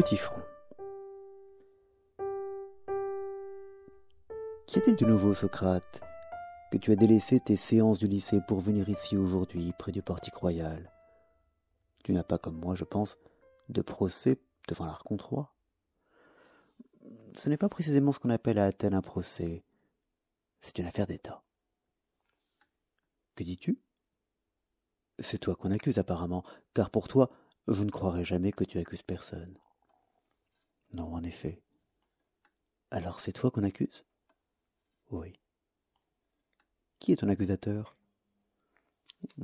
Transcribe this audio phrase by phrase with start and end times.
[0.00, 0.40] Petit front.
[4.66, 6.00] Qui était de nouveau, Socrate,
[6.72, 10.36] que tu as délaissé tes séances du lycée pour venir ici aujourd'hui, près du portique
[10.36, 10.90] royal?
[12.02, 13.18] Tu n'as pas, comme moi, je pense,
[13.68, 15.54] de procès devant l'archonte-roi
[17.36, 19.62] Ce n'est pas précisément ce qu'on appelle à Athènes un procès.
[20.62, 21.44] C'est une affaire d'État.
[23.34, 23.82] Que dis-tu?
[25.18, 27.28] C'est toi qu'on accuse apparemment, car pour toi,
[27.68, 29.58] je ne croirais jamais que tu accuses personne.
[30.92, 31.62] Non, en effet.
[32.90, 34.04] Alors c'est toi qu'on accuse?
[35.10, 35.32] Oui.
[36.98, 37.96] Qui est ton accusateur?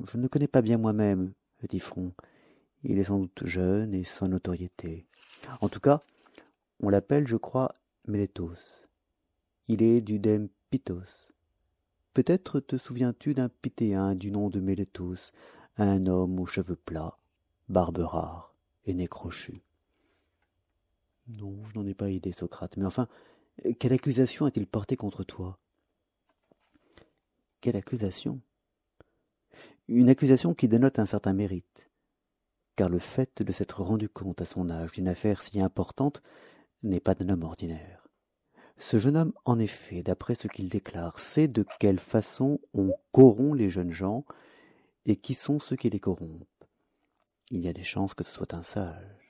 [0.06, 1.32] Je ne le connais pas bien moi-même,
[1.68, 2.12] dit Front.
[2.82, 5.06] Il est sans doute jeune et sans notoriété.
[5.60, 6.00] En tout cas,
[6.80, 7.68] on l'appelle, je crois,
[8.06, 8.88] Mélétos.
[9.68, 11.32] Il est du dème Pythos.
[12.14, 15.32] Peut-être te souviens-tu d'un Pythéen du nom de Mélétos,
[15.76, 17.18] un homme aux cheveux plats,
[17.68, 19.62] barbe rare et nez crochu.
[21.28, 23.08] Non, je n'en ai pas idée, Socrate, mais enfin,
[23.78, 25.58] quelle accusation a-t-il portée contre toi?
[27.60, 28.40] Quelle accusation?
[29.88, 31.90] Une accusation qui dénote un certain mérite,
[32.76, 36.22] car le fait de s'être rendu compte à son âge d'une affaire si importante
[36.82, 38.08] n'est pas d'un homme ordinaire.
[38.78, 43.56] Ce jeune homme, en effet, d'après ce qu'il déclare, sait de quelle façon on corrompt
[43.56, 44.24] les jeunes gens
[45.06, 46.44] et qui sont ceux qui les corrompent.
[47.50, 49.25] Il y a des chances que ce soit un sage.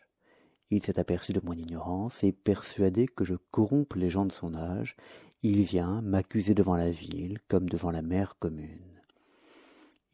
[0.70, 4.54] Il s'est aperçu de mon ignorance et persuadé que je corrompe les gens de son
[4.54, 4.96] âge,
[5.42, 9.00] il vient m'accuser devant la ville comme devant la mère commune.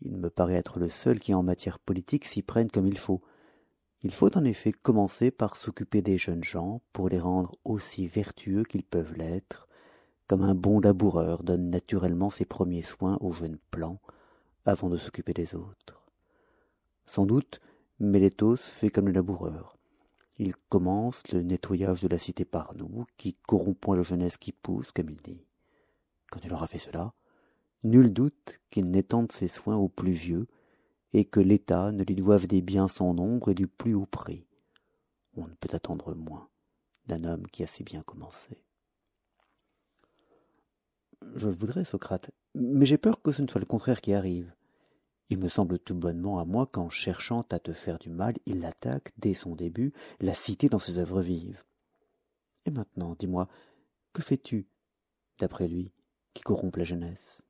[0.03, 3.23] Il me paraît être le seul qui en matière politique s'y prenne comme il faut.
[4.03, 8.65] Il faut en effet commencer par s'occuper des jeunes gens pour les rendre aussi vertueux
[8.65, 9.69] qu'ils peuvent l'être,
[10.27, 14.01] comme un bon laboureur donne naturellement ses premiers soins aux jeunes plants
[14.65, 16.03] avant de s'occuper des autres.
[17.07, 17.61] Sans doute,
[18.01, 19.79] Mélétos fait comme le laboureur.
[20.45, 24.91] Il commence le nettoyage de la cité par nous, qui corrompons la jeunesse qui pousse,
[24.91, 25.47] comme il dit.
[26.33, 27.15] Quand il aura fait cela,
[27.85, 30.49] nul doute qu'il n'étende ses soins aux plus vieux,
[31.13, 34.45] et que l'État ne lui doive des biens sans nombre et du plus haut prix.
[35.37, 36.49] On ne peut attendre moins
[37.07, 38.65] d'un homme qui a si bien commencé.
[41.37, 44.53] Je le voudrais, Socrate, mais j'ai peur que ce ne soit le contraire qui arrive.
[45.29, 48.65] Il me semble tout bonnement à moi qu'en cherchant à te faire du mal, il
[48.65, 51.63] attaque, dès son début, la cité dans ses œuvres vives.
[52.67, 53.49] Et maintenant, dis-moi,
[54.13, 54.69] que fais-tu,
[55.39, 55.93] d'après lui,
[56.35, 57.43] qui corrompt la jeunesse?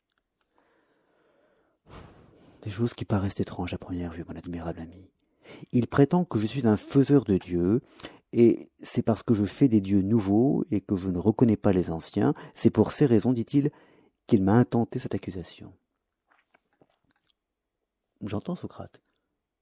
[2.63, 5.11] Des choses qui paraissent étranges à première vue, mon admirable ami.
[5.73, 7.81] Il prétend que je suis un faiseur de dieux,
[8.33, 11.73] et c'est parce que je fais des dieux nouveaux et que je ne reconnais pas
[11.73, 13.71] les anciens, c'est pour ces raisons, dit-il,
[14.27, 15.75] qu'il m'a intenté cette accusation.
[18.23, 19.01] J'entends, Socrate.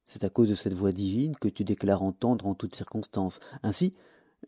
[0.06, 3.40] C'est à cause de cette voix divine que tu déclares entendre en toutes circonstances.
[3.62, 3.96] Ainsi,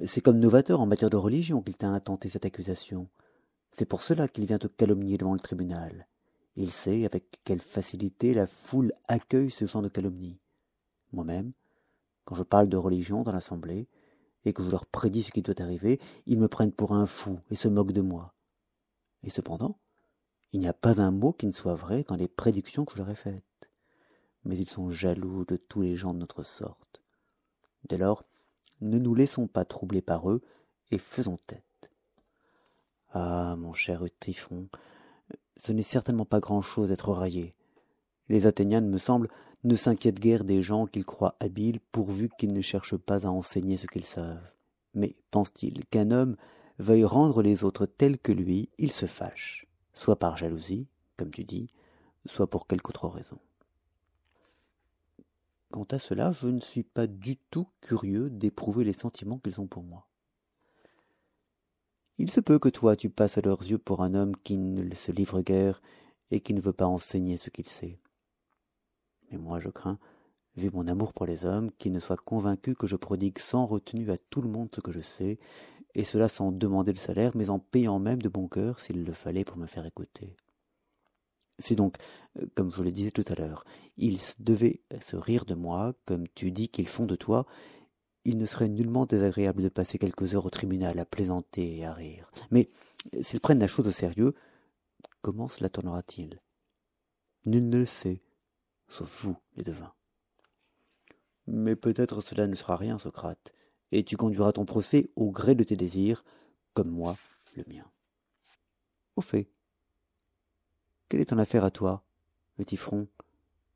[0.04, 3.08] c'est comme novateur en matière de religion qu'il t'a intenté cette accusation.
[3.72, 6.08] C'est pour cela qu'il vient te calomnier devant le tribunal.
[6.56, 10.38] Il sait avec quelle facilité la foule accueille ce genre de calomnie.
[11.12, 11.52] Moi-même,
[12.26, 13.88] quand je parle de religion dans l'assemblée,
[14.44, 17.38] et que je leur prédis ce qui doit arriver, ils me prennent pour un fou
[17.50, 18.34] et se moquent de moi.
[19.22, 19.78] Et cependant,
[20.50, 22.98] il n'y a pas un mot qui ne soit vrai dans les prédictions que je
[22.98, 23.44] leur ai faites
[24.44, 27.02] mais ils sont jaloux de tous les gens de notre sorte.
[27.88, 28.24] Dès lors,
[28.80, 30.42] ne nous laissons pas troubler par eux,
[30.90, 31.90] et faisons tête.
[33.10, 34.68] Ah, mon cher Tryphon,
[35.56, 37.54] ce n'est certainement pas grand-chose d'être raillé.
[38.28, 39.28] Les Athéniens, me semble,
[39.64, 43.76] ne s'inquiètent guère des gens qu'ils croient habiles pourvu qu'ils ne cherchent pas à enseigner
[43.76, 44.50] ce qu'ils savent.
[44.94, 46.36] Mais pense-t-il qu'un homme
[46.78, 51.44] veuille rendre les autres tels que lui, il se fâche, soit par jalousie, comme tu
[51.44, 51.68] dis,
[52.26, 53.38] soit pour quelque autre raison.
[55.72, 59.66] Quant à cela, je ne suis pas du tout curieux d'éprouver les sentiments qu'ils ont
[59.66, 60.06] pour moi.
[62.18, 64.94] Il se peut que toi tu passes à leurs yeux pour un homme qui ne
[64.94, 65.80] se livre guère
[66.30, 67.98] et qui ne veut pas enseigner ce qu'il sait.
[69.30, 69.98] Mais moi je crains,
[70.56, 74.10] vu mon amour pour les hommes, qu'ils ne soient convaincus que je prodigue sans retenue
[74.10, 75.38] à tout le monde ce que je sais,
[75.94, 79.12] et cela sans demander le salaire, mais en payant même de bon cœur s'il le
[79.14, 80.36] fallait pour me faire écouter.
[81.58, 81.96] C'est donc,
[82.38, 83.64] euh, comme je le disais tout à l'heure,
[83.96, 87.46] ils devaient se rire de moi, comme tu dis qu'ils font de toi.
[88.24, 91.92] Il ne serait nullement désagréable de passer quelques heures au tribunal à plaisanter et à
[91.92, 92.30] rire.
[92.50, 92.70] Mais
[93.20, 94.34] s'ils prennent la chose au sérieux,
[95.22, 96.40] comment cela tournera-t-il?
[97.44, 98.22] Nul ne le sait,
[98.88, 99.92] sauf vous, les devins.
[101.48, 103.52] Mais peut-être cela ne sera rien, Socrate,
[103.90, 106.24] et tu conduiras ton procès au gré de tes désirs,
[106.74, 107.16] comme moi
[107.56, 107.90] le mien.
[109.16, 109.50] Au fait,
[111.12, 112.02] quelle est ton affaire à toi,
[112.56, 113.06] petit front?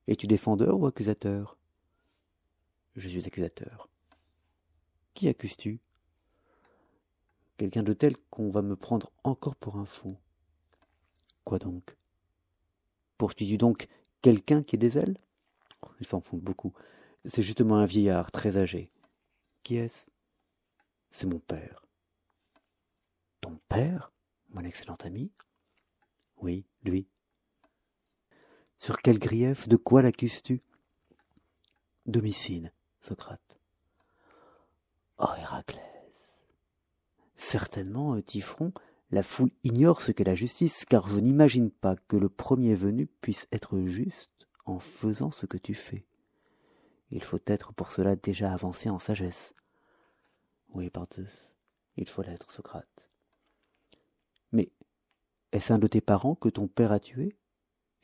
[0.07, 1.59] Es-tu défendeur ou accusateur?
[2.95, 3.91] Je suis accusateur.
[5.13, 5.79] Qui accuses-tu?
[7.59, 10.17] Quelqu'un de tel qu'on va me prendre encore pour un fou.
[11.45, 11.99] Quoi donc?
[13.19, 13.87] Poursuis-tu donc
[14.23, 15.19] quelqu'un qui ait des ailes?
[16.01, 16.73] Ils s'en font beaucoup.
[17.27, 18.91] C'est justement un vieillard très âgé.
[19.63, 20.07] Qui est-ce?
[21.11, 21.85] C'est mon père.
[23.43, 24.11] Ton père?
[24.49, 25.35] Mon excellent ami?
[26.39, 27.07] Oui, lui.
[28.79, 30.63] Sur quel grief De quoi l'accuses-tu?
[32.07, 33.59] D'homicide, Socrate.
[35.19, 35.83] Oh, Héraclès
[37.37, 38.73] Certainement, Tifron,
[39.11, 43.07] la foule ignore ce qu'est la justice, car je n'imagine pas que le premier venu
[43.07, 46.07] puisse être juste en faisant ce que tu fais.
[47.11, 49.55] Il faut être pour cela déjà avancé en sagesse.
[50.75, 51.55] Oui, Parthus,
[51.97, 53.09] il faut l'être, Socrate.
[54.53, 54.73] Mais
[55.53, 57.37] est-ce un de tes parents que ton père a tué?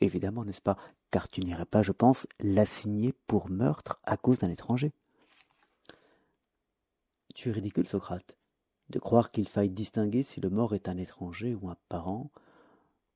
[0.01, 0.77] Évidemment, n'est-ce pas?
[1.11, 4.91] Car tu n'irais pas, je pense, l'assigner pour meurtre à cause d'un étranger.
[7.35, 8.37] Tu es ridicule, Socrate,
[8.89, 12.31] de croire qu'il faille distinguer si le mort est un étranger ou un parent,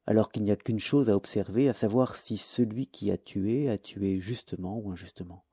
[0.06, 3.70] alors qu'il n'y a qu'une chose à observer, à savoir si celui qui a tué
[3.70, 5.44] a tué justement ou injustement.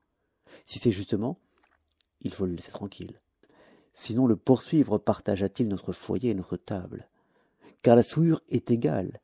[0.66, 1.40] Si c'est justement,
[2.20, 3.20] il faut le laisser tranquille.
[3.94, 7.08] Sinon le poursuivre partagea-t-il notre foyer et notre table?
[7.82, 9.20] Car la souillure est égale,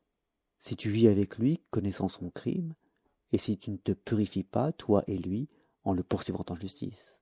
[0.60, 2.74] si tu vis avec lui, connaissant son crime,
[3.32, 5.48] et si tu ne te purifies pas, toi et lui,
[5.84, 7.16] en le poursuivant en justice.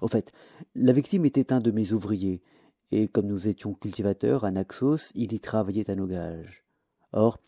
[0.00, 0.32] Au fait,
[0.74, 2.42] la victime était un de mes ouvriers,
[2.90, 6.64] et comme nous étions cultivateurs à Naxos, il y travaillait à nos gages.
[7.12, 7.38] Or,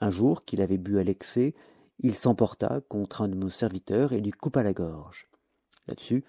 [0.00, 1.54] un jour qu'il avait bu à l'excès,
[1.98, 5.28] il s'emporta contre un de nos serviteurs et lui coupa la gorge.
[5.88, 6.24] Là-dessus,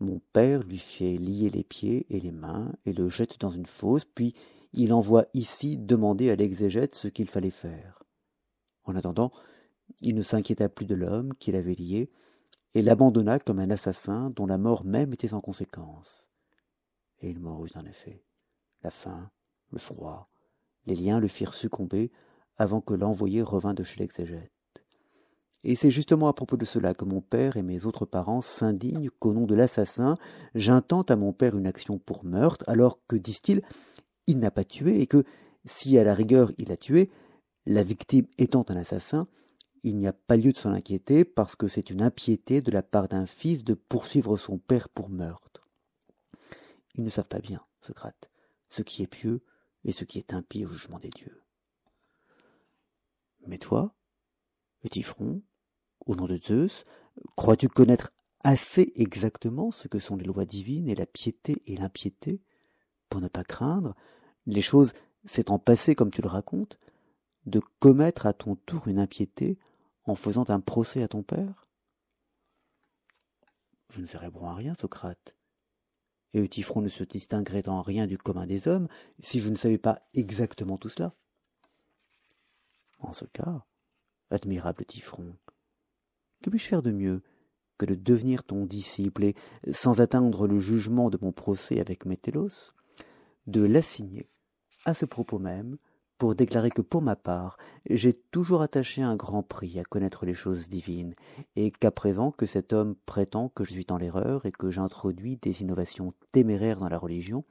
[0.00, 3.66] mon père lui fait lier les pieds et les mains et le jette dans une
[3.66, 4.34] fosse, puis
[4.76, 8.04] il envoie ici demander à l'exégète ce qu'il fallait faire.
[8.84, 9.32] En attendant,
[10.00, 12.10] il ne s'inquiéta plus de l'homme qu'il avait lié,
[12.74, 16.28] et l'abandonna comme un assassin dont la mort même était sans conséquence.
[17.20, 18.22] Et il mourut en effet.
[18.82, 19.30] La faim,
[19.72, 20.28] le froid,
[20.84, 22.12] les liens le firent succomber
[22.56, 24.52] avant que l'envoyé revînt de chez l'exégète.
[25.62, 29.10] Et c'est justement à propos de cela que mon père et mes autres parents s'indignent
[29.18, 30.16] qu'au nom de l'assassin,
[30.54, 33.62] j'intente à mon père une action pour meurtre, alors que, disent-ils,
[34.26, 35.24] il n'a pas tué et que,
[35.64, 37.10] si à la rigueur il a tué,
[37.66, 39.26] la victime étant un assassin,
[39.82, 42.82] il n'y a pas lieu de s'en inquiéter parce que c'est une impiété de la
[42.82, 45.68] part d'un fils de poursuivre son père pour meurtre.
[46.94, 48.30] Ils ne savent pas bien, Socrate,
[48.68, 49.44] ce qui est pieux
[49.84, 51.42] et ce qui est impie au jugement des dieux.
[53.46, 53.94] Mais toi,
[54.80, 55.42] petit front,
[56.04, 56.84] au nom de Zeus,
[57.36, 58.12] crois-tu connaître
[58.44, 62.42] assez exactement ce que sont les lois divines et la piété et l'impiété
[63.08, 63.94] pour ne pas craindre,
[64.46, 64.92] les choses
[65.24, 66.78] s'étant passées comme tu le racontes,
[67.46, 69.58] de commettre à ton tour une impiété
[70.04, 71.68] en faisant un procès à ton père?
[73.90, 75.36] Je ne serais bon à rien, Socrate.
[76.34, 78.88] Et Eutyphron ne se distinguerait en rien du commun des hommes
[79.20, 81.14] si je ne savais pas exactement tout cela.
[82.98, 83.64] En ce cas,
[84.30, 85.34] admirable Typhron,
[86.42, 87.22] que puis-je faire de mieux
[87.78, 89.34] que de devenir ton disciple et,
[89.72, 92.72] sans atteindre le jugement de mon procès avec Métélos,
[93.46, 94.30] de l'assigner,
[94.84, 95.78] à ce propos même,
[96.18, 97.58] pour déclarer que pour ma part,
[97.90, 101.14] j'ai toujours attaché un grand prix à connaître les choses divines,
[101.56, 105.36] et qu'à présent que cet homme prétend que je suis dans l'erreur et que j'introduis
[105.36, 107.44] des innovations téméraires dans la religion,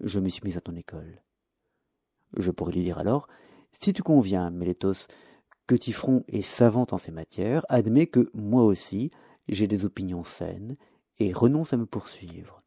[0.00, 1.22] je me suis mis à ton école.
[2.36, 3.28] Je pourrais lui dire alors,
[3.72, 5.06] si tu conviens, Mélétos,
[5.66, 9.10] que Tifron est savant en ces matières, admets que moi aussi
[9.48, 10.76] j'ai des opinions saines,
[11.18, 12.62] et renonce à me poursuivre.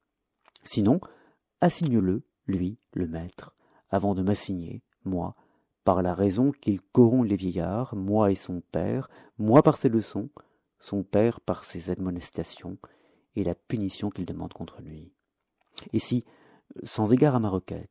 [0.63, 0.99] Sinon,
[1.61, 3.55] assigne-le, lui, le maître,
[3.89, 5.35] avant de m'assigner, moi,
[5.83, 10.29] par la raison qu'il corrompt les vieillards, moi et son père, moi par ses leçons,
[10.79, 12.77] son père par ses admonestations,
[13.35, 15.13] et la punition qu'il demande contre lui.
[15.93, 16.25] Et si,
[16.83, 17.89] sans égard à ma requête,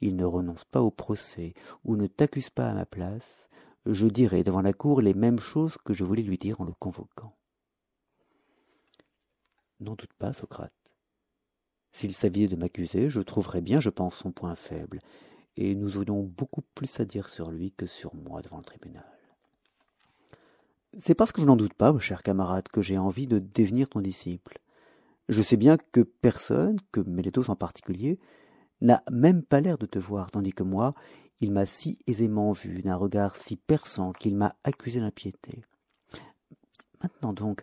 [0.00, 1.54] il ne renonce pas au procès
[1.84, 3.48] ou ne t'accuse pas à ma place,
[3.86, 6.72] je dirai devant la cour les mêmes choses que je voulais lui dire en le
[6.72, 7.36] convoquant.
[9.80, 10.77] N'en doute pas, Socrate.
[11.92, 15.00] S'il s'avisait de m'accuser, je trouverais bien, je pense, son point faible,
[15.56, 19.04] et nous aurions beaucoup plus à dire sur lui que sur moi devant le tribunal.
[21.00, 24.00] C'est parce que je n'en doute pas, cher camarade, que j'ai envie de devenir ton
[24.00, 24.58] disciple.
[25.28, 28.18] Je sais bien que personne, que Mélétos en particulier,
[28.80, 30.94] n'a même pas l'air de te voir, tandis que moi,
[31.40, 35.64] il m'a si aisément vu, d'un regard si perçant, qu'il m'a accusé d'impiété.
[37.02, 37.62] Maintenant donc,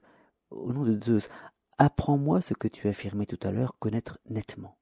[0.50, 1.30] au nom de Zeus,
[1.78, 4.78] apprends-moi ce que tu affirmais tout à l'heure connaître nettement.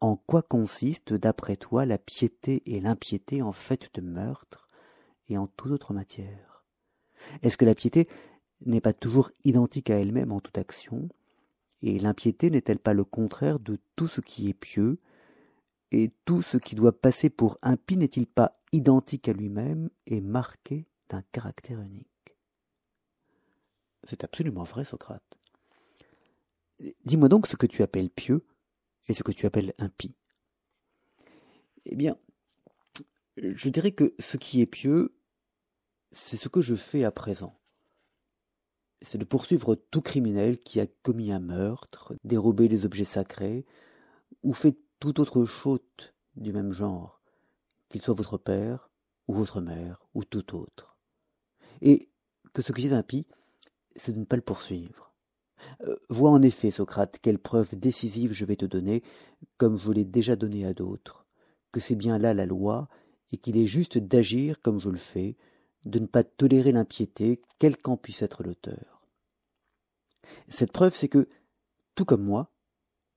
[0.00, 4.68] En quoi consiste, d'après toi, la piété et l'impiété en fait de meurtre
[5.28, 6.64] et en toute autre matière?
[7.42, 8.08] Est-ce que la piété
[8.64, 11.08] n'est pas toujours identique à elle-même en toute action
[11.82, 15.00] Et l'impiété n'est-elle pas le contraire de tout ce qui est pieux
[15.90, 20.86] Et tout ce qui doit passer pour impie n'est-il pas identique à lui-même et marqué
[21.08, 22.06] d'un caractère unique?
[24.04, 25.37] C'est absolument vrai, Socrate.
[27.04, 28.46] Dis-moi donc ce que tu appelles pieux
[29.08, 30.16] et ce que tu appelles impie.
[31.86, 32.16] Eh bien,
[33.36, 35.16] je dirais que ce qui est pieux,
[36.10, 37.58] c'est ce que je fais à présent.
[39.02, 43.64] C'est de poursuivre tout criminel qui a commis un meurtre, dérobé des objets sacrés,
[44.42, 47.20] ou fait toute autre faute du même genre,
[47.88, 48.90] qu'il soit votre père,
[49.28, 50.98] ou votre mère, ou tout autre.
[51.80, 52.10] Et
[52.52, 53.26] que ce qui est impie,
[53.94, 55.07] c'est de ne pas le poursuivre.
[55.82, 59.02] Euh, vois en effet, Socrate, quelle preuve décisive je vais te donner,
[59.56, 61.26] comme je l'ai déjà donné à d'autres,
[61.72, 62.88] que c'est bien là la loi,
[63.32, 65.36] et qu'il est juste d'agir comme je le fais,
[65.84, 69.02] de ne pas tolérer l'impiété, quel qu'en puisse être l'auteur.
[70.48, 71.28] Cette preuve, c'est que,
[71.94, 72.50] tout comme moi,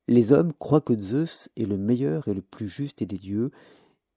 [0.07, 3.51] les hommes croient que Zeus est le meilleur et le plus juste des dieux,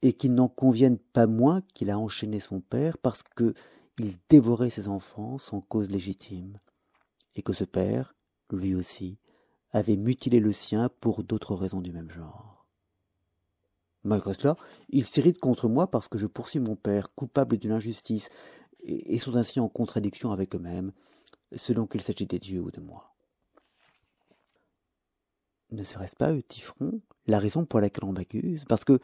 [0.03, 3.55] et qu'il n'en convienne pas moins qu'il a enchaîné son père parce que
[3.99, 6.59] il dévorait ses enfants sans cause légitime,
[7.37, 8.15] et que ce père,
[8.51, 9.19] lui aussi,
[9.71, 12.67] avait mutilé le sien pour d'autres raisons du même genre.
[14.05, 14.57] Malgré cela,
[14.91, 18.29] ils s'irritent contre moi parce que je poursuis mon père, coupable d'une injustice,
[18.85, 20.93] et, sont ainsi en contradiction avec eux-mêmes,
[21.53, 23.15] selon qu'il s'agit des dieux ou de moi.
[25.71, 28.65] Ne serait-ce pas, Eutyphron, la raison pour laquelle on m'accuse?
[28.69, 28.99] Parce que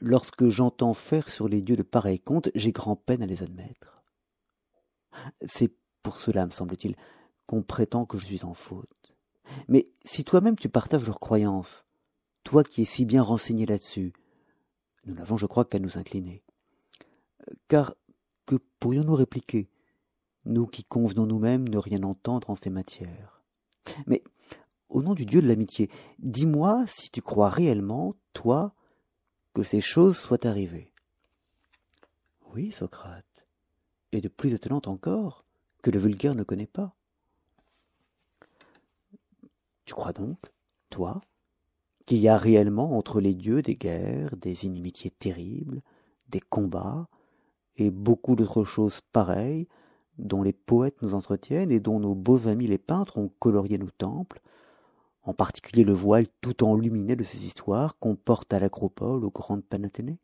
[0.00, 4.02] lorsque j'entends faire sur les dieux de pareils comptes, j'ai grand peine à les admettre.
[5.46, 6.96] C'est pour cela, me semble-t-il,
[7.46, 8.88] qu'on prétend que je suis en faute.
[9.68, 11.84] Mais si toi-même tu partages leurs croyances,
[12.42, 14.12] toi qui es si bien renseigné là-dessus,
[15.06, 16.42] nous n'avons, je crois, qu'à nous incliner.
[17.68, 17.94] Car
[18.46, 19.68] que pourrions-nous répliquer,
[20.44, 23.42] nous qui convenons nous-mêmes ne rien entendre en ces matières?
[24.06, 24.22] Mais,
[24.88, 28.74] au nom du Dieu de l'amitié, dis-moi si tu crois réellement, toi,
[29.52, 30.92] que ces choses soient arrivées.
[32.52, 33.46] Oui, Socrate,
[34.12, 35.44] et de plus étonnante encore,
[35.82, 36.94] que le vulgaire ne connaît pas.
[39.84, 40.38] Tu crois donc,
[40.90, 41.20] toi,
[42.06, 45.82] qu'il y a réellement entre les dieux des guerres, des inimitiés terribles,
[46.28, 47.08] des combats,
[47.76, 49.68] et beaucoup d'autres choses pareilles,
[50.18, 53.90] dont les poètes nous entretiennent et dont nos beaux amis les peintres ont colorié nos
[53.90, 54.40] temples,
[55.22, 59.64] en particulier le voile tout enluminé de ces histoires qu'on porte à l'acropole aux grandes
[59.64, 60.20] panathénées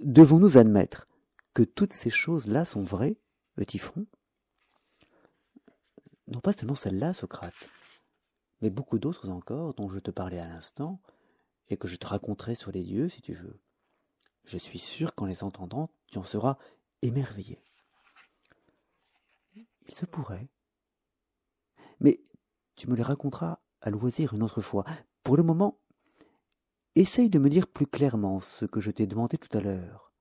[0.00, 1.08] Devons-nous admettre
[1.54, 3.16] que toutes ces choses-là sont vraies,
[3.58, 4.06] Eutyphron
[6.28, 7.54] Non pas seulement celles-là, Socrate,
[8.60, 11.00] mais beaucoup d'autres encore dont je te parlais à l'instant,
[11.68, 13.60] et que je te raconterai sur les dieux si tu veux.
[14.44, 16.56] Je suis sûr qu'en les entendant, tu en seras
[17.02, 17.62] émerveillé.
[19.54, 20.48] Il se pourrait.
[22.00, 22.20] Mais
[22.76, 24.84] tu me les raconteras à loisir une autre fois.
[25.22, 25.78] Pour le moment,
[26.94, 30.12] essaye de me dire plus clairement ce que je t'ai demandé tout à l'heure.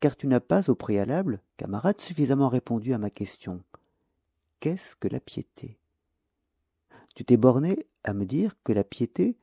[0.00, 3.62] Car tu n'as pas au préalable, camarade, suffisamment répondu à ma question.
[4.60, 5.79] Qu'est-ce que la piété?
[7.20, 9.36] Tu t'es borné à me dire que la piété,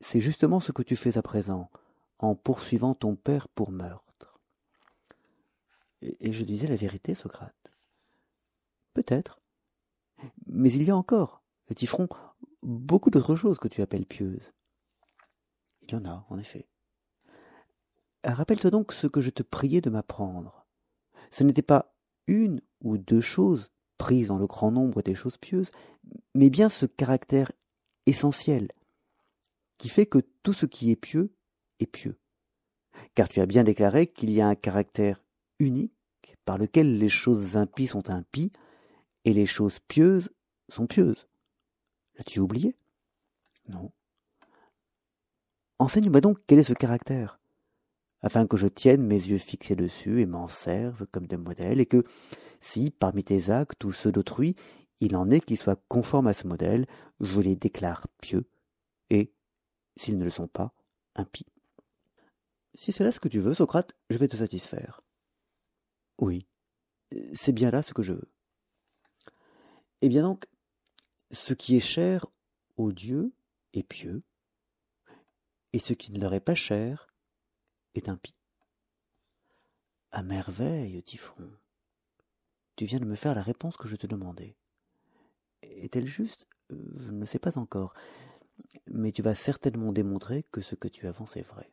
[0.00, 1.70] c'est justement ce que tu fais à présent,
[2.18, 4.40] en poursuivant ton père pour meurtre.
[6.00, 7.70] Et, je disais la vérité, Socrate.
[8.94, 9.42] Peut-être.
[10.46, 11.42] Mais il y a encore,
[11.74, 12.08] Tifron,
[12.62, 14.54] beaucoup d'autres choses que tu appelles pieuses.
[15.82, 16.66] Il y en a, en effet.
[18.24, 20.64] Rappelle-toi donc ce que je te priais de m'apprendre.
[21.30, 21.94] Ce n'était pas
[22.26, 25.70] une ou deux choses prise dans le grand nombre des choses pieuses,
[26.34, 27.50] mais bien ce caractère
[28.06, 28.68] essentiel,
[29.78, 31.34] qui fait que tout ce qui est pieux
[31.80, 32.18] est pieux.
[33.14, 35.22] Car tu as bien déclaré qu'il y a un caractère
[35.58, 35.92] unique
[36.44, 38.52] par lequel les choses impies sont impies
[39.24, 40.30] et les choses pieuses
[40.68, 41.26] sont pieuses.
[42.16, 42.76] L'as-tu oublié?
[43.68, 43.90] Non.
[45.78, 47.38] Enseigne-moi donc quel est ce caractère,
[48.22, 51.86] afin que je tienne mes yeux fixés dessus et m'en serve comme de modèle, et
[51.86, 52.02] que,
[52.60, 54.56] si, parmi tes actes ou ceux d'autrui,
[55.00, 56.86] il en est qui soient conformes à ce modèle,
[57.20, 58.48] je les déclare pieux,
[59.10, 59.32] et,
[59.96, 60.72] s'ils ne le sont pas,
[61.14, 61.46] impies.
[62.74, 65.02] Si c'est là ce que tu veux, Socrate, je vais te satisfaire.
[66.18, 66.46] Oui,
[67.34, 68.30] c'est bien là ce que je veux.
[70.02, 70.46] Eh bien donc,
[71.30, 72.26] ce qui est cher
[72.76, 73.34] aux dieux
[73.72, 74.22] est pieux,
[75.72, 77.08] et ce qui ne leur est pas cher
[77.94, 78.34] est impie.
[80.10, 81.50] À merveille, Typhon.
[82.76, 84.54] Tu viens de me faire la réponse que je te demandais.
[85.62, 86.46] Est-elle juste?
[86.70, 87.94] Je ne le sais pas encore.
[88.86, 91.72] Mais tu vas certainement démontrer que ce que tu avances est vrai.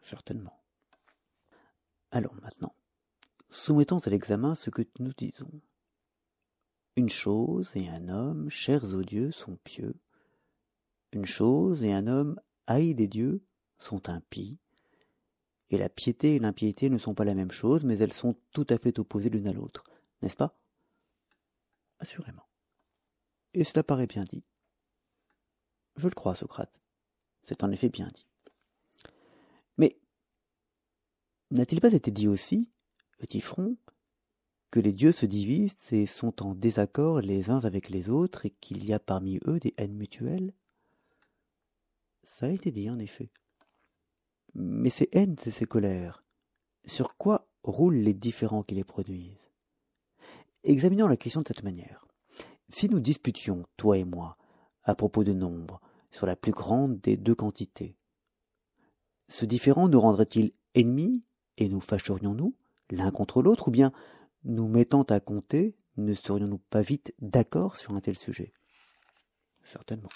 [0.00, 0.62] Certainement.
[2.10, 2.74] Alors maintenant,
[3.48, 5.60] soumettons à l'examen ce que nous disons.
[6.96, 9.94] Une chose et un homme, chers aux dieux, sont pieux.
[11.12, 13.44] Une chose et un homme, haïs des dieux,
[13.78, 14.58] sont impies.
[15.70, 18.66] Et la piété et l'impiété ne sont pas la même chose, mais elles sont tout
[18.70, 19.84] à fait opposées l'une à l'autre,
[20.22, 20.58] n'est-ce pas?
[21.98, 22.48] Assurément.
[23.54, 24.44] Et cela paraît bien dit.
[25.96, 26.72] Je le crois, Socrate.
[27.42, 28.26] C'est en effet bien dit.
[29.78, 29.98] Mais
[31.50, 32.70] n'a-t-il pas été dit aussi,
[33.40, 33.76] front,
[34.70, 38.50] que les dieux se divisent et sont en désaccord les uns avec les autres et
[38.50, 40.54] qu'il y a parmi eux des haines mutuelles?
[42.22, 43.30] Ça a été dit, en effet.
[44.54, 46.24] Mais ces haines et ces colères,
[46.84, 49.50] sur quoi roulent les différents qui les produisent?
[50.64, 52.06] Examinons la question de cette manière.
[52.68, 54.36] Si nous disputions, toi et moi,
[54.84, 57.96] à propos de nombre, sur la plus grande des deux quantités,
[59.28, 61.22] ce différent nous rendrait-il ennemis
[61.58, 62.54] et nous fâcherions-nous
[62.90, 63.92] l'un contre l'autre ou bien,
[64.44, 68.52] nous mettant à compter, ne serions-nous pas vite d'accord sur un tel sujet?
[69.64, 70.08] Certainement.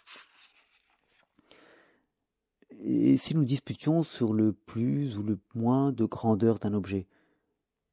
[2.84, 7.06] Si nous disputions sur le plus ou le moins de grandeur d'un objet,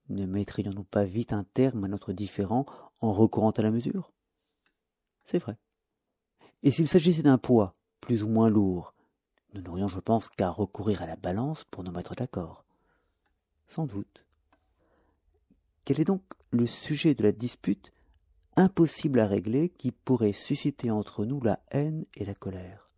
[0.10, 2.66] ne mettrions-nous pas vite un terme à notre différend
[3.00, 4.12] en recourant à la mesure?
[5.26, 5.58] C'est vrai.
[6.64, 8.96] Et s'il s'agissait d'un poids plus ou moins lourd,
[9.54, 12.66] nous n'aurions, je pense, qu'à recourir à la balance pour nous mettre d'accord.
[13.68, 14.26] Sans doute.
[15.86, 17.94] Quel est donc le sujet de la dispute
[18.56, 22.89] impossible à régler qui pourrait susciter entre nous la haine et la colère?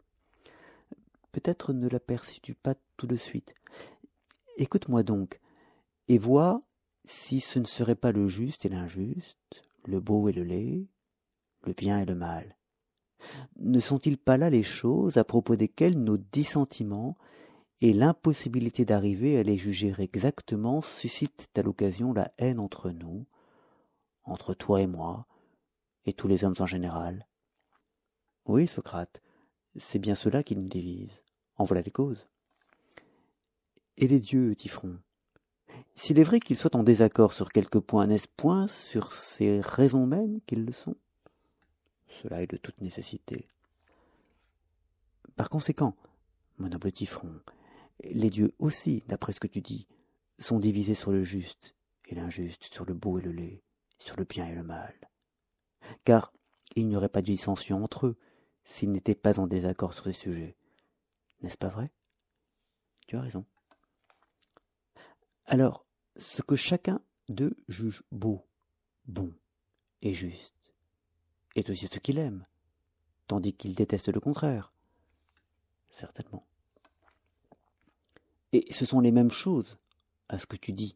[1.31, 3.53] Peut-être ne l'aperçus-tu pas tout de suite.
[4.57, 5.39] Écoute-moi donc,
[6.07, 6.61] et vois
[7.05, 10.87] si ce ne serait pas le juste et l'injuste, le beau et le laid,
[11.63, 12.57] le bien et le mal.
[13.57, 17.17] Ne sont-ils pas là les choses à propos desquelles nos dissentiments
[17.81, 23.25] et l'impossibilité d'arriver à les juger exactement suscitent à l'occasion la haine entre nous,
[24.23, 25.27] entre toi et moi,
[26.05, 27.27] et tous les hommes en général?
[28.45, 29.21] Oui, Socrate,
[29.77, 31.20] c'est bien cela qui nous divise.
[31.63, 32.27] Voilà les causes.
[33.97, 34.97] Et les dieux, Tifron
[35.95, 40.07] s'il est vrai qu'ils soient en désaccord sur quelques points, n'est-ce point sur ces raisons
[40.07, 40.95] mêmes qu'ils le sont?
[42.07, 43.47] Cela est de toute nécessité.
[45.35, 45.95] Par conséquent,
[46.57, 47.31] mon noble Tifron,
[48.03, 49.87] les dieux aussi, d'après ce que tu dis,
[50.39, 51.75] sont divisés sur le juste
[52.07, 53.61] et l'injuste, sur le beau et le laid,
[53.99, 54.95] sur le bien et le mal.
[56.03, 56.33] Car
[56.75, 58.17] il n'y aurait pas de dissension entre eux
[58.65, 60.55] s'ils n'étaient pas en désaccord sur ces sujets.
[61.41, 61.91] N'est-ce pas vrai?
[63.07, 63.45] Tu as raison.
[65.45, 68.45] Alors, ce que chacun d'eux juge beau,
[69.05, 69.33] bon
[70.01, 70.55] et juste,
[71.55, 72.45] est aussi ce qu'il aime,
[73.27, 74.73] tandis qu'il déteste le contraire.
[75.89, 76.45] Certainement.
[78.53, 79.77] Et ce sont les mêmes choses,
[80.29, 80.95] à ce que tu dis,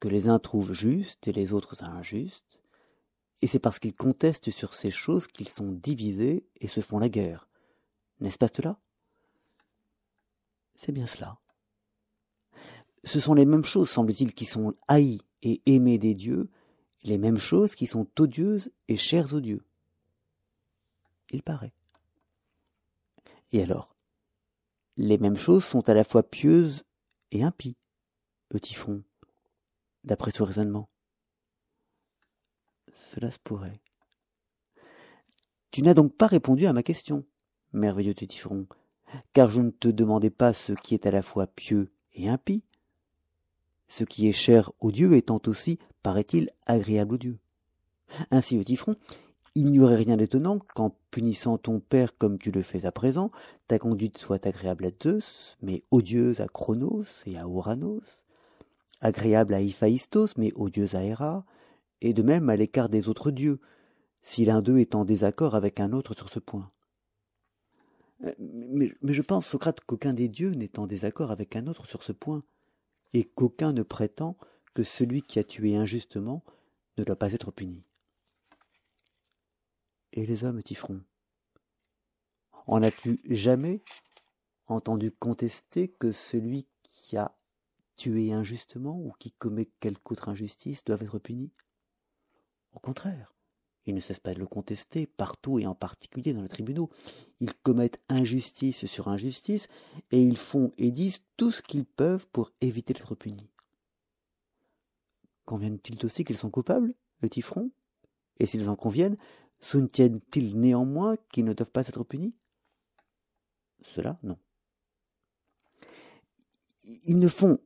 [0.00, 2.62] que les uns trouvent justes et les autres injustes,
[3.42, 7.08] et c'est parce qu'ils contestent sur ces choses qu'ils sont divisés et se font la
[7.08, 7.48] guerre.
[8.20, 8.80] N'est-ce pas cela?
[10.76, 11.38] C'est bien cela
[13.04, 16.50] ce sont les mêmes choses, semble-t-il, qui sont haïes et aimées des dieux,
[17.02, 19.62] les mêmes choses qui sont odieuses et chères aux dieux.
[21.30, 21.74] Il paraît.
[23.52, 23.94] Et alors
[24.96, 26.84] Les mêmes choses sont à la fois pieuses
[27.30, 27.76] et impies,
[28.48, 29.02] petit front,
[30.04, 30.88] d'après ce raisonnement.
[32.92, 33.80] Cela se pourrait.
[35.72, 37.26] Tu n'as donc pas répondu à ma question,
[37.72, 38.14] merveilleux
[39.32, 42.64] car je ne te demandais pas ce qui est à la fois pieux et impie,
[43.88, 47.38] ce qui est cher aux dieux étant aussi, paraît-il, agréable aux dieux.
[48.30, 48.96] Ainsi, au front,
[49.54, 53.30] il n'y aurait rien d'étonnant qu'en punissant ton père comme tu le fais à présent,
[53.68, 58.24] ta conduite soit agréable à Zeus, mais odieuse à Chronos et à Ouranos,
[59.00, 61.44] agréable à Héphaïstos, mais odieuse à Héra,
[62.00, 63.60] et de même à l'écart des autres dieux,
[64.22, 66.70] si l'un d'eux est en désaccord avec un autre sur ce point.
[68.24, 72.02] Euh, mais, je pense, Socrate, qu'aucun des dieux n'est en désaccord avec un autre sur
[72.02, 72.42] ce point
[73.12, 74.36] et qu'aucun ne prétend
[74.74, 76.42] que celui qui a tué injustement
[76.98, 77.84] ne doit pas être puni.
[80.12, 81.02] Et les hommes, Tifron
[82.66, 83.82] En as-tu jamais
[84.66, 87.36] entendu contester que celui qui a
[87.96, 91.52] tué injustement ou qui commet quelque autre injustice doit être puni?
[92.72, 93.33] Au contraire,
[93.86, 96.90] ils ne cessent pas de le contester partout et en particulier dans les tribunaux.
[97.40, 99.68] Ils commettent injustice sur injustice
[100.10, 103.50] et ils font et disent tout ce qu'ils peuvent pour éviter d'être punis.
[105.44, 107.70] Conviennent-ils aussi qu'ils sont coupables, le Tifron
[108.38, 109.18] Et s'ils en conviennent,
[109.60, 112.34] soutiennent-ils néanmoins qu'ils ne doivent pas être punis?
[113.82, 114.38] Cela, non.
[117.04, 117.58] Ils ne font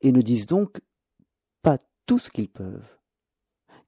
[0.00, 0.80] et ne disent donc
[1.62, 2.88] pas tout ce qu'ils peuvent,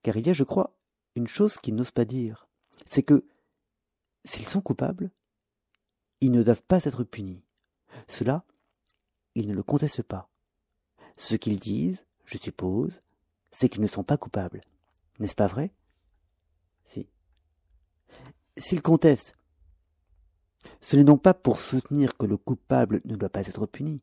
[0.02, 0.76] car il y a, je crois,
[1.16, 2.48] une chose qu'ils n'osent pas dire,
[2.86, 3.24] c'est que
[4.24, 5.10] s'ils sont coupables,
[6.20, 7.42] ils ne doivent pas être punis.
[8.08, 8.44] Cela,
[9.34, 10.28] ils ne le contestent pas.
[11.16, 13.02] Ce qu'ils disent, je suppose,
[13.50, 14.62] c'est qu'ils ne sont pas coupables.
[15.18, 15.72] N'est-ce pas vrai?
[16.84, 17.08] Si.
[18.56, 19.36] S'ils contestent,
[20.80, 24.00] ce n'est donc pas pour soutenir que le coupable ne doit pas être puni.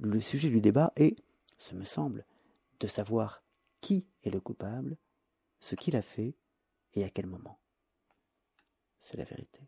[0.00, 1.16] Le sujet du débat est,
[1.58, 2.24] ce me semble,
[2.80, 3.42] de savoir
[3.80, 4.96] qui est le coupable,
[5.60, 6.36] ce qu'il a fait
[6.94, 7.58] et à quel moment.
[9.00, 9.60] C'est la vérité.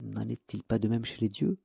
[0.00, 1.58] N'en est-il pas de même chez les dieux?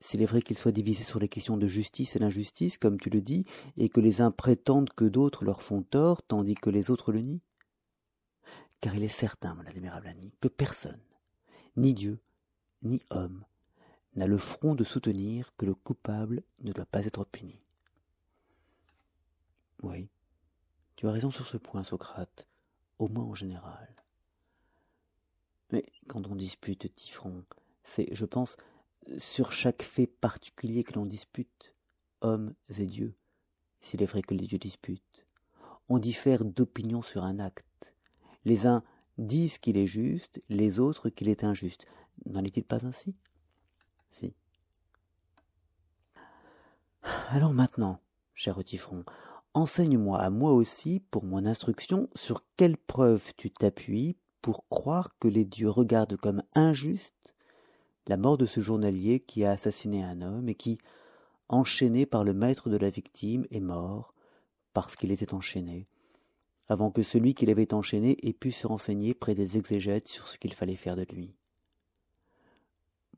[0.00, 3.10] S'il est vrai qu'ils soient divisés sur les questions de justice et d'injustice, comme tu
[3.10, 3.46] le dis,
[3.76, 7.20] et que les uns prétendent que d'autres leur font tort, tandis que les autres le
[7.20, 7.42] nient?
[8.80, 11.00] Car il est certain, mon admirable Annie, que personne,
[11.76, 12.20] ni Dieu,
[12.82, 13.44] ni homme,
[14.14, 17.62] n'a le front de soutenir que le coupable ne doit pas être puni.
[19.82, 20.08] Oui,
[21.06, 22.46] as raison sur ce point, Socrate,
[22.98, 23.94] au moins en général.
[25.70, 27.44] Mais quand on dispute Tifron,
[27.82, 28.56] c'est, je pense,
[29.18, 31.74] sur chaque fait particulier que l'on dispute,
[32.20, 33.14] hommes et dieux,
[33.80, 35.26] s'il est vrai que les dieux disputent.
[35.88, 37.94] On diffère d'opinion sur un acte.
[38.44, 38.82] Les uns
[39.18, 41.86] disent qu'il est juste, les autres qu'il est injuste.
[42.26, 43.16] N'en est-il pas ainsi?
[44.10, 44.34] Si.
[47.28, 48.00] Alors maintenant,
[48.32, 49.04] cher Tifron,
[49.54, 55.28] enseigne-moi à moi aussi, pour mon instruction, sur quelle preuve tu t'appuies pour croire que
[55.28, 57.34] les dieux regardent comme injuste
[58.06, 60.78] la mort de ce journalier qui a assassiné un homme et qui,
[61.48, 64.12] enchaîné par le maître de la victime, est mort
[64.74, 65.86] parce qu'il était enchaîné,
[66.68, 70.36] avant que celui qui l'avait enchaîné ait pu se renseigner près des exégètes sur ce
[70.36, 71.34] qu'il fallait faire de lui.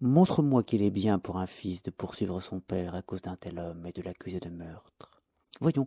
[0.01, 3.59] Montre-moi qu'il est bien pour un fils de poursuivre son père à cause d'un tel
[3.59, 5.15] homme et de l'accuser de meurtre.
[5.61, 5.87] Voyons,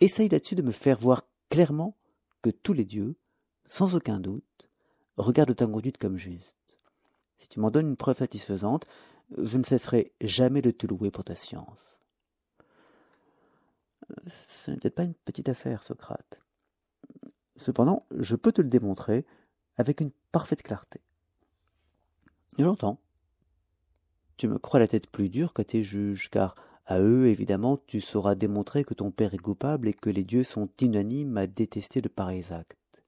[0.00, 1.96] essaye là-dessus de me faire voir clairement
[2.42, 3.16] que tous les dieux,
[3.66, 4.68] sans aucun doute,
[5.16, 6.56] regardent ta conduite comme juste.
[7.38, 8.86] Si tu m'en donnes une preuve satisfaisante,
[9.36, 12.00] je ne cesserai jamais de te louer pour ta science.
[14.28, 16.40] Ce n'est peut-être pas une petite affaire, Socrate.
[17.56, 19.26] Cependant, je peux te le démontrer
[19.76, 21.00] avec une parfaite clarté.
[22.58, 23.00] J'entends.
[24.36, 26.54] Tu me crois la tête plus dure que tes juges, car
[26.86, 30.44] à eux, évidemment, tu sauras démontrer que ton père est coupable et que les dieux
[30.44, 33.02] sont unanimes à détester de pareils actes.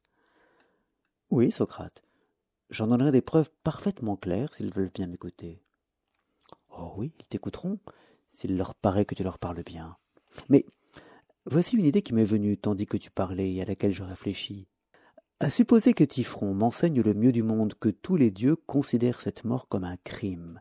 [1.30, 2.02] Oui, Socrate,
[2.70, 5.62] j'en donnerai des preuves parfaitement claires s'ils veulent bien m'écouter.
[6.76, 7.78] Oh oui, ils t'écouteront,
[8.32, 9.96] s'il leur paraît que tu leur parles bien.
[10.48, 10.66] Mais
[11.46, 14.66] voici une idée qui m'est venue tandis que tu parlais et à laquelle je réfléchis.
[15.38, 19.44] À supposer que Tifron m'enseigne le mieux du monde que tous les dieux considèrent cette
[19.44, 20.60] mort comme un crime,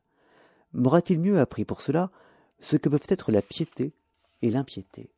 [0.72, 2.12] m'aura-t-il mieux appris pour cela
[2.60, 3.94] ce que peuvent être la piété
[4.42, 5.10] et l'impiété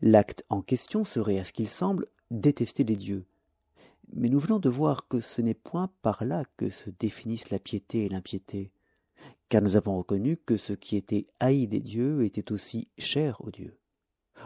[0.00, 3.24] L'acte en question serait, à ce qu'il semble, détester les dieux,
[4.12, 7.58] mais nous venons de voir que ce n'est point par là que se définissent la
[7.58, 8.72] piété et l'impiété,
[9.48, 13.50] car nous avons reconnu que ce qui était haï des dieux était aussi cher aux
[13.50, 13.78] dieux.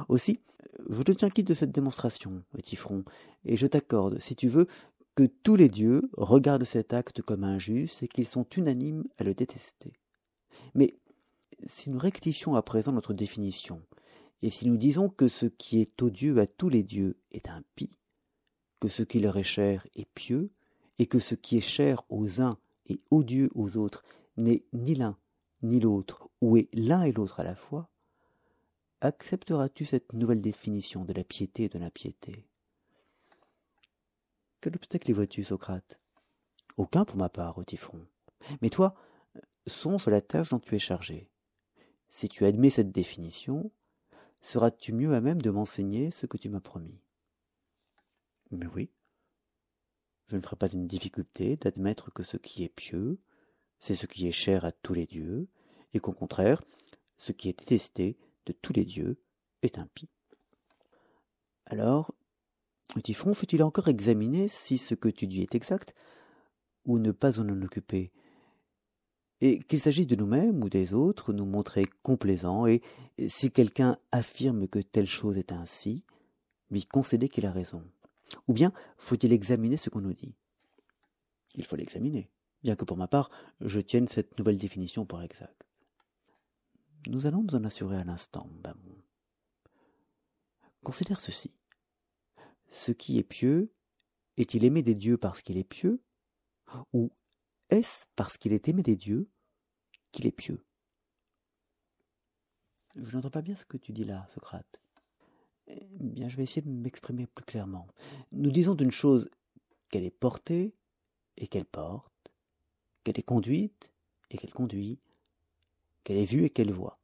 [0.08, 0.40] Aussi,
[0.90, 3.04] je te tiens quitte de cette démonstration, Tifron,
[3.44, 4.66] et je t'accorde, si tu veux,
[5.14, 9.32] que tous les dieux regardent cet acte comme injuste et qu'ils sont unanimes à le
[9.32, 9.94] détester.
[10.74, 10.94] Mais
[11.68, 13.82] si nous rectifions à présent notre définition,
[14.42, 17.90] et si nous disons que ce qui est odieux à tous les dieux est impie,
[18.80, 20.50] que ce qui leur est cher est pieux,
[20.98, 24.04] et que ce qui est cher aux uns et odieux aux autres
[24.36, 25.18] n'est ni l'un
[25.62, 27.88] ni l'autre, ou est l'un et l'autre à la fois,
[29.00, 32.46] accepteras-tu cette nouvelle définition de la piété et de l'impiété?
[34.60, 35.98] Quel obstacle y vois-tu, Socrate?
[36.76, 38.06] Aucun pour ma part, Otifron.
[38.60, 38.94] Mais toi,
[39.66, 41.30] songe à la tâche dont tu es chargé.
[42.16, 43.70] Si tu admets cette définition,
[44.40, 46.98] seras-tu mieux à même de m'enseigner ce que tu m'as promis?
[48.50, 48.90] Mais oui.
[50.28, 53.20] Je ne ferai pas une difficulté d'admettre que ce qui est pieux,
[53.80, 55.46] c'est ce qui est cher à tous les dieux,
[55.92, 56.62] et qu'au contraire,
[57.18, 59.20] ce qui est détesté de tous les dieux
[59.60, 60.08] est impie.
[61.66, 62.14] Alors,
[63.04, 65.94] Typhon faut-il encore examiner si ce que tu dis est exact,
[66.86, 68.10] ou ne pas en occuper,
[69.40, 72.82] et qu'il s'agisse de nous-mêmes ou des autres, nous montrer complaisants, et
[73.28, 76.04] si quelqu'un affirme que telle chose est ainsi,
[76.70, 77.82] lui concéder qu'il a raison.
[78.48, 80.34] Ou bien faut-il examiner ce qu'on nous dit?
[81.54, 82.30] Il faut l'examiner,
[82.62, 85.64] bien que pour ma part, je tienne cette nouvelle définition pour exacte.
[87.08, 88.96] Nous allons nous en assurer à l'instant, Bamon.
[90.82, 91.56] Considère ceci.
[92.68, 93.72] Ce qui est pieux,
[94.36, 96.02] est-il aimé des dieux parce qu'il est pieux?
[96.92, 97.12] Ou
[97.70, 99.28] est-ce parce qu'il est aimé des dieux
[100.12, 100.64] qu'il est pieux?
[102.94, 104.80] Je n'entends pas bien ce que tu dis là, Socrate.
[105.68, 107.86] Eh bien, je vais essayer de m'exprimer plus clairement.
[108.32, 109.28] Nous disons d'une chose
[109.90, 110.74] qu'elle est portée
[111.36, 112.32] et qu'elle porte,
[113.04, 113.92] qu'elle est conduite
[114.30, 115.00] et qu'elle conduit,
[116.04, 116.98] qu'elle est vue et qu'elle voit.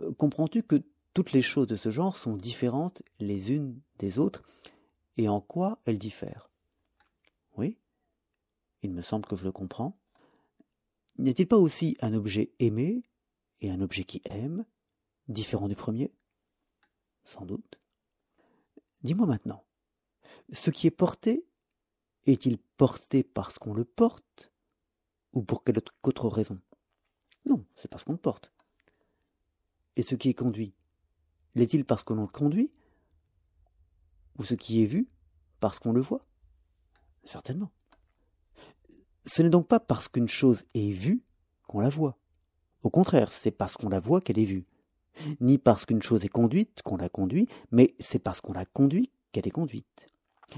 [0.00, 0.82] Euh, comprends-tu que
[1.14, 4.42] toutes les choses de ce genre sont différentes les unes des autres,
[5.16, 6.49] et en quoi elles diffèrent?
[8.82, 9.98] Il me semble que je le comprends.
[11.18, 13.02] N'y a-t-il pas aussi un objet aimé
[13.60, 14.64] et un objet qui aime,
[15.28, 16.12] différent du premier?
[17.24, 17.78] Sans doute.
[19.02, 19.64] Dis-moi maintenant,
[20.52, 21.46] ce qui est porté,
[22.26, 24.52] est-il porté parce qu'on le porte,
[25.32, 26.60] ou pour quelle autre raison?
[27.44, 28.52] Non, c'est parce qu'on le porte.
[29.96, 30.74] Et ce qui est conduit,
[31.54, 32.72] l'est-il parce qu'on le conduit
[34.38, 35.08] Ou ce qui est vu
[35.60, 36.20] parce qu'on le voit?
[37.24, 37.70] Certainement.
[39.24, 41.22] Ce n'est donc pas parce qu'une chose est vue
[41.66, 42.18] qu'on la voit.
[42.82, 44.66] Au contraire, c'est parce qu'on la voit qu'elle est vue.
[45.40, 49.10] Ni parce qu'une chose est conduite qu'on la conduit, mais c'est parce qu'on la conduit
[49.32, 50.06] qu'elle est conduite.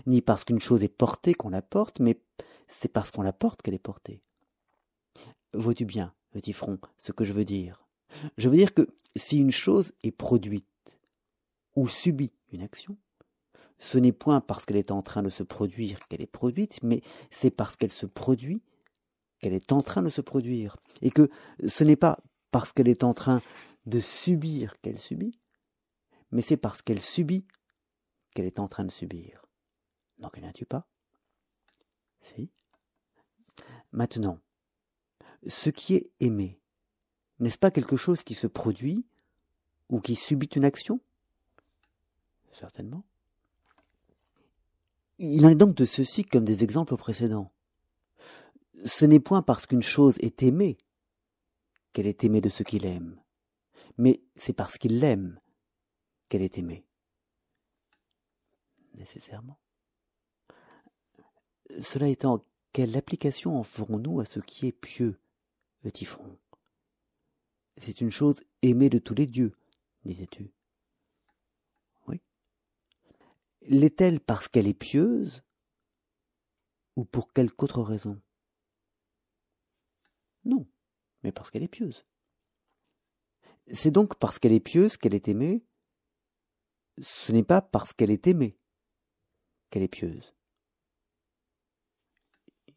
[0.06, 2.20] Ni parce qu'une chose est portée qu'on la porte, mais
[2.68, 4.22] c'est parce qu'on la porte qu'elle est portée.
[5.54, 7.86] Vois-tu bien, petit front, ce que je veux dire?
[8.36, 10.66] Je veux dire que si une chose est produite
[11.74, 12.96] ou subit une action,
[13.82, 17.02] ce n'est point parce qu'elle est en train de se produire qu'elle est produite, mais
[17.32, 18.62] c'est parce qu'elle se produit
[19.40, 21.28] qu'elle est en train de se produire, et que
[21.66, 22.20] ce n'est pas
[22.52, 23.42] parce qu'elle est en train
[23.86, 25.36] de subir qu'elle subit,
[26.30, 27.44] mais c'est parce qu'elle subit
[28.34, 29.44] qu'elle est en train de subir.
[30.18, 30.86] N'en conviens-tu pas
[32.20, 32.52] Si.
[33.90, 34.38] Maintenant,
[35.44, 36.60] ce qui est aimé,
[37.40, 39.08] n'est-ce pas quelque chose qui se produit
[39.88, 41.00] ou qui subit une action?
[42.52, 43.04] Certainement.
[45.18, 47.52] Il en est donc de ceci comme des exemples précédents.
[48.84, 50.78] Ce n'est point parce qu'une chose est aimée
[51.92, 53.20] qu'elle est aimée de ce qu'il aime,
[53.98, 55.40] mais c'est parce qu'il l'aime
[56.28, 56.86] qu'elle est aimée.
[58.94, 59.58] Nécessairement.
[61.82, 65.20] Cela étant, quelle application en ferons-nous à ce qui est pieux,
[65.82, 66.38] petit front
[67.78, 69.52] C'est une chose aimée de tous les dieux,
[70.04, 70.52] disais-tu.
[72.06, 72.20] Oui.
[73.66, 75.42] L'est-elle parce qu'elle est pieuse
[76.96, 78.20] ou pour quelque autre raison?
[80.44, 80.66] Non,
[81.22, 82.04] mais parce qu'elle est pieuse.
[83.68, 85.64] C'est donc parce qu'elle est pieuse qu'elle est aimée,
[87.00, 88.58] ce n'est pas parce qu'elle est aimée
[89.70, 90.34] qu'elle est pieuse.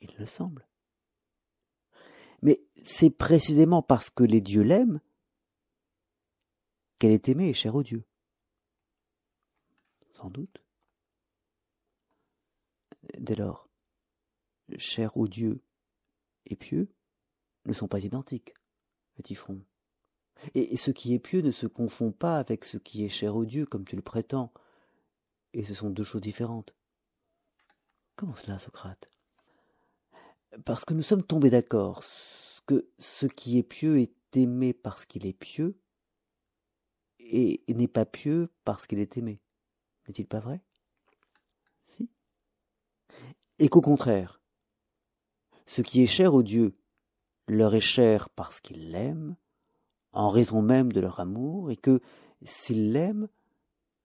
[0.01, 0.67] Il le semble.
[2.41, 5.01] Mais c'est précisément parce que les dieux l'aiment
[6.99, 8.05] qu'elle est aimée et chère aux dieux.
[10.13, 10.64] Sans doute.
[13.19, 13.69] Dès lors,
[14.77, 15.63] chère aux dieux
[16.45, 16.93] et pieux
[17.65, 18.53] ne sont pas identiques,
[19.15, 19.61] petit front.
[20.53, 23.45] Et ce qui est pieux ne se confond pas avec ce qui est cher aux
[23.45, 24.53] dieux, comme tu le prétends.
[25.53, 26.75] Et ce sont deux choses différentes.
[28.15, 29.09] Comment cela, Socrate?
[30.65, 32.03] Parce que nous sommes tombés d'accord
[32.65, 35.79] que ce qui est pieux est aimé parce qu'il est pieux,
[37.19, 39.41] et n'est pas pieux parce qu'il est aimé.
[40.07, 40.61] N'est-il pas vrai?
[43.59, 44.41] Et qu'au contraire,
[45.65, 46.77] ce qui est cher aux dieux
[47.47, 49.35] leur est cher parce qu'ils l'aiment,
[50.11, 52.01] en raison même de leur amour, et que
[52.41, 53.27] s'ils l'aiment,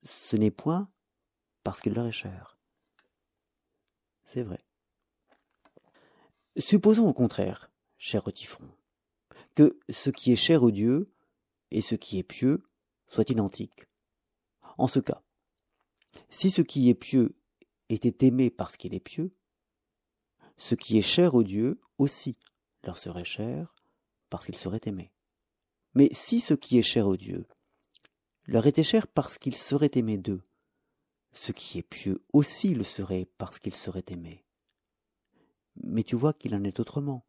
[0.03, 0.91] ce n'est point
[1.63, 2.59] parce qu'il leur est cher.
[4.33, 4.65] C'est vrai.
[6.57, 8.69] Supposons au contraire, cher Otifron,
[9.55, 11.13] que ce qui est cher aux dieux
[11.71, 12.63] et ce qui est pieux
[13.07, 13.87] soient identiques.
[14.79, 15.23] En ce cas,
[16.29, 17.37] si ce qui est pieux
[17.89, 19.33] était aimé parce qu'il est pieux,
[20.61, 22.37] ce qui est cher aux dieux aussi
[22.85, 23.75] leur serait cher
[24.29, 25.11] parce qu'ils seraient aimés.
[25.95, 27.47] Mais si ce qui est cher aux dieux
[28.45, 30.43] leur était cher parce qu'ils seraient aimés d'eux,
[31.33, 34.45] ce qui est pieux aussi le serait parce qu'ils seraient aimés.
[35.83, 37.25] Mais tu vois qu'il en est autrement,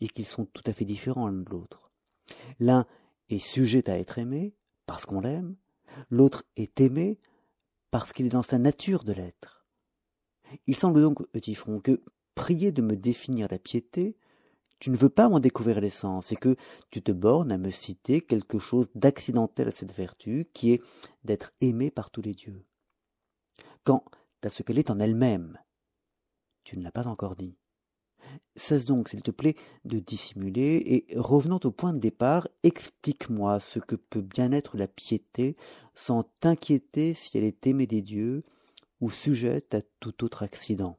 [0.00, 1.92] et qu'ils sont tout à fait différents l'un de l'autre.
[2.58, 2.84] L'un
[3.30, 5.56] est sujet à être aimé parce qu'on l'aime,
[6.10, 7.18] l'autre est aimé
[7.90, 9.66] parce qu'il est dans sa nature de l'être.
[10.66, 11.22] Il semble donc,
[11.82, 12.02] que
[12.36, 14.16] prier de me définir la piété
[14.78, 16.56] tu ne veux pas m'en découvrir l'essence et que
[16.90, 20.82] tu te bornes à me citer quelque chose d'accidentel à cette vertu qui est
[21.24, 22.64] d'être aimée par tous les dieux.
[23.84, 24.04] Quant
[24.42, 25.58] à ce qu'elle est en elle-même,
[26.64, 27.56] tu ne l'as pas encore dit.
[28.54, 33.78] Cesse donc, s'il te plaît, de dissimuler et revenant au point de départ, explique-moi ce
[33.78, 35.56] que peut bien être la piété
[35.94, 38.44] sans t'inquiéter si elle est aimée des dieux
[39.00, 40.98] ou sujette à tout autre accident.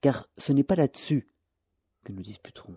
[0.00, 1.28] Car ce n'est pas là-dessus
[2.04, 2.76] que nous disputerons.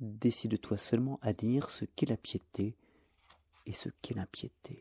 [0.00, 2.76] Décide-toi seulement à dire ce qu'est la piété
[3.66, 4.78] et ce qu'est l'impiété.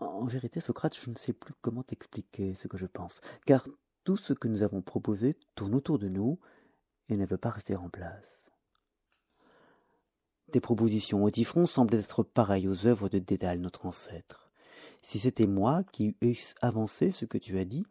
[0.00, 3.66] En vérité, Socrate, je ne sais plus comment t'expliquer ce que je pense, car
[4.04, 6.38] tout ce que nous avons proposé tourne autour de nous
[7.08, 8.40] et ne veut pas rester en place.
[10.50, 14.52] Tes propositions au Tifron semblent être pareilles aux œuvres de Dédale, notre ancêtre.
[15.02, 17.86] Si c'était moi qui eusse avancé ce que tu as dit,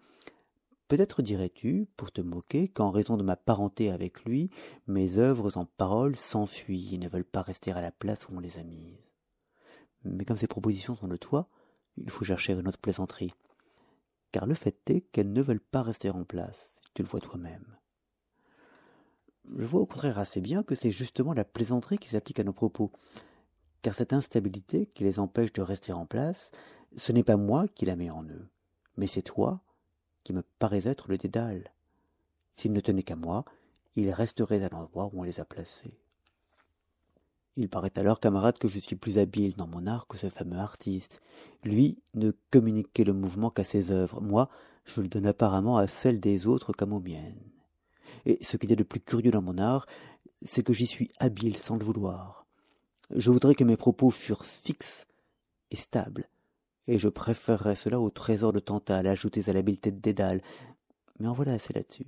[0.91, 4.49] peut-être dirais-tu, pour te moquer, qu'en raison de ma parenté avec lui,
[4.88, 8.41] mes œuvres en paroles s'enfuient et ne veulent pas rester à la place où on
[8.41, 8.99] les a mises.
[10.04, 11.47] Mais comme ces propositions sont de toi,
[11.95, 13.34] il faut chercher une autre plaisanterie.
[14.34, 17.77] Car le fait est qu'elles ne veulent pas rester en place, tu le vois toi-même.
[19.56, 22.51] Je vois au contraire assez bien que c'est justement la plaisanterie qui s'applique à nos
[22.51, 22.91] propos,
[23.82, 26.51] car cette instabilité qui les empêche de rester en place,
[26.97, 28.49] ce n'est pas moi qui la mets en eux,
[28.97, 29.63] mais c'est toi
[30.23, 31.71] qui me parais être le dédale.
[32.53, 33.45] S'ils ne tenaient qu'à moi,
[33.95, 35.97] ils resteraient à l'endroit où on les a placés.
[37.57, 40.57] Il paraît alors, camarade, que je suis plus habile dans mon art que ce fameux
[40.57, 41.21] artiste.
[41.63, 44.21] Lui ne communiquait le mouvement qu'à ses œuvres.
[44.21, 44.49] Moi,
[44.86, 47.41] je le donne apparemment à celles des autres comme aux miennes.
[48.25, 49.86] Et ce qu'il y a de plus curieux dans mon art,
[50.41, 52.45] c'est que j'y suis habile sans le vouloir.
[53.13, 55.07] Je voudrais que mes propos fussent fixes
[55.71, 56.27] et stables,
[56.87, 60.41] et je préférerais cela au trésor de Tantale ajouté à l'habileté de Dédale.
[61.19, 62.07] Mais en voilà assez là-dessus.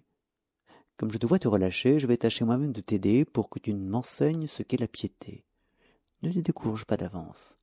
[0.97, 3.73] Comme je te vois te relâcher, je vais tâcher moi-même de t'aider pour que tu
[3.73, 5.43] m'enseignes ce qu'est la piété.
[6.21, 7.57] Ne te décourage pas d'avance.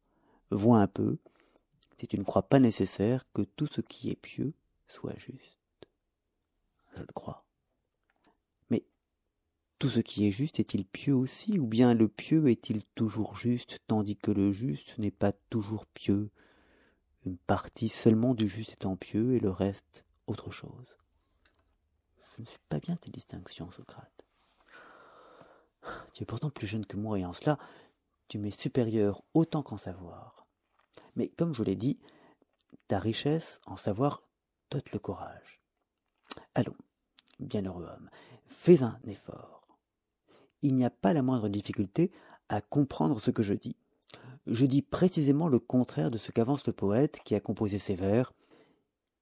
[0.50, 1.18] Vois un peu,
[1.98, 4.52] si tu ne crois pas nécessaire que tout ce qui est pieux
[4.88, 5.58] soit juste.
[6.96, 7.44] Je le crois.
[8.70, 8.84] Mais
[9.78, 13.78] tout ce qui est juste est-il pieux aussi, ou bien le pieux est-il toujours juste,
[13.86, 16.30] tandis que le juste n'est pas toujours pieux,
[17.24, 21.00] une partie seulement du juste étant pieux et le reste autre chose
[22.40, 24.24] je ne suis pas bien tes distinctions, Socrate.
[26.14, 27.58] Tu es pourtant plus jeune que moi et en cela,
[28.28, 30.46] tu m'es supérieur autant qu'en savoir.
[31.16, 32.00] Mais comme je l'ai dit,
[32.88, 34.22] ta richesse en savoir
[34.70, 35.60] dote le courage.
[36.54, 36.76] Allons,
[37.40, 38.10] bienheureux homme,
[38.46, 39.78] fais un effort.
[40.62, 42.10] Il n'y a pas la moindre difficulté
[42.48, 43.76] à comprendre ce que je dis.
[44.46, 48.32] Je dis précisément le contraire de ce qu'avance le poète qui a composé ces vers,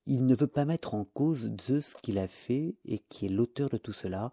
[0.06, 3.68] il ne veut pas mettre en cause Zeus qu'il a fait et qui est l'auteur
[3.68, 4.32] de tout cela,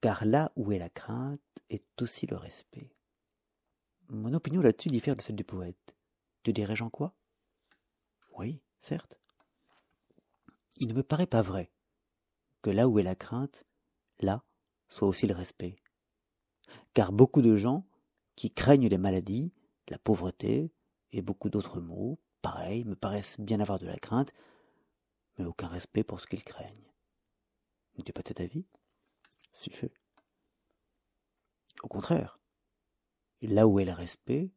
[0.00, 1.40] car là où est la crainte
[1.70, 2.94] est aussi le respect.
[4.08, 5.96] Mon opinion là-dessus diffère de celle du poète.
[6.42, 7.14] Te dirais-je en quoi?
[8.36, 9.18] Oui, certes.
[10.78, 11.72] Il ne me paraît pas vrai
[12.62, 13.64] que là où est la crainte,
[14.20, 14.44] là
[14.88, 15.76] soit aussi le respect.
[16.92, 17.86] Car beaucoup de gens
[18.36, 19.52] qui craignent les maladies,
[19.88, 20.72] la pauvreté
[21.12, 24.32] et beaucoup d'autres maux, pareils, me paraissent bien avoir de la crainte,
[25.38, 26.92] mais aucun respect pour ce qu'ils craignent.
[27.96, 28.66] N'es-tu pas cet avis?
[29.52, 29.92] Si fait.
[31.82, 32.40] Au contraire,
[33.42, 34.50] là où est le respect,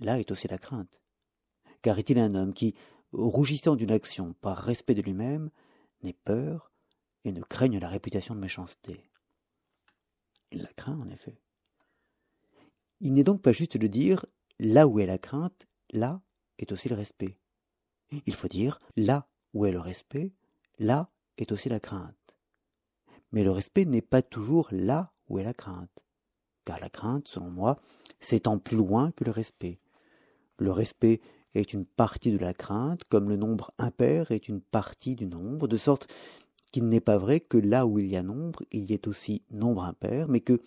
[0.00, 1.00] là est aussi la crainte.
[1.82, 2.74] Car est-il un homme qui,
[3.12, 5.50] rougissant d'une action par respect de lui-même,
[6.02, 6.72] n'ait peur
[7.24, 9.10] et ne craigne la réputation de méchanceté?
[10.50, 11.40] Il la craint, en effet.
[13.00, 14.24] Il n'est donc pas juste de dire
[14.58, 16.20] là où est la crainte, là
[16.58, 17.38] est aussi le respect.
[18.26, 20.32] Il faut dire là où est le respect,
[20.78, 22.14] là est aussi la crainte.
[23.32, 26.04] Mais le respect n'est pas toujours là où est la crainte,
[26.64, 27.80] car la crainte, selon moi,
[28.20, 29.80] s'étend plus loin que le respect.
[30.58, 31.20] Le respect
[31.54, 35.68] est une partie de la crainte, comme le nombre impair est une partie du nombre,
[35.68, 36.12] de sorte
[36.70, 39.42] qu'il n'est pas vrai que là où il y a nombre, il y ait aussi
[39.50, 40.60] nombre impair, mais que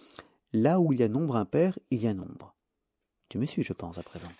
[0.53, 2.55] là où il y a nombre impair, il y a nombre.
[3.29, 4.31] Tu me suis, je pense, à présent.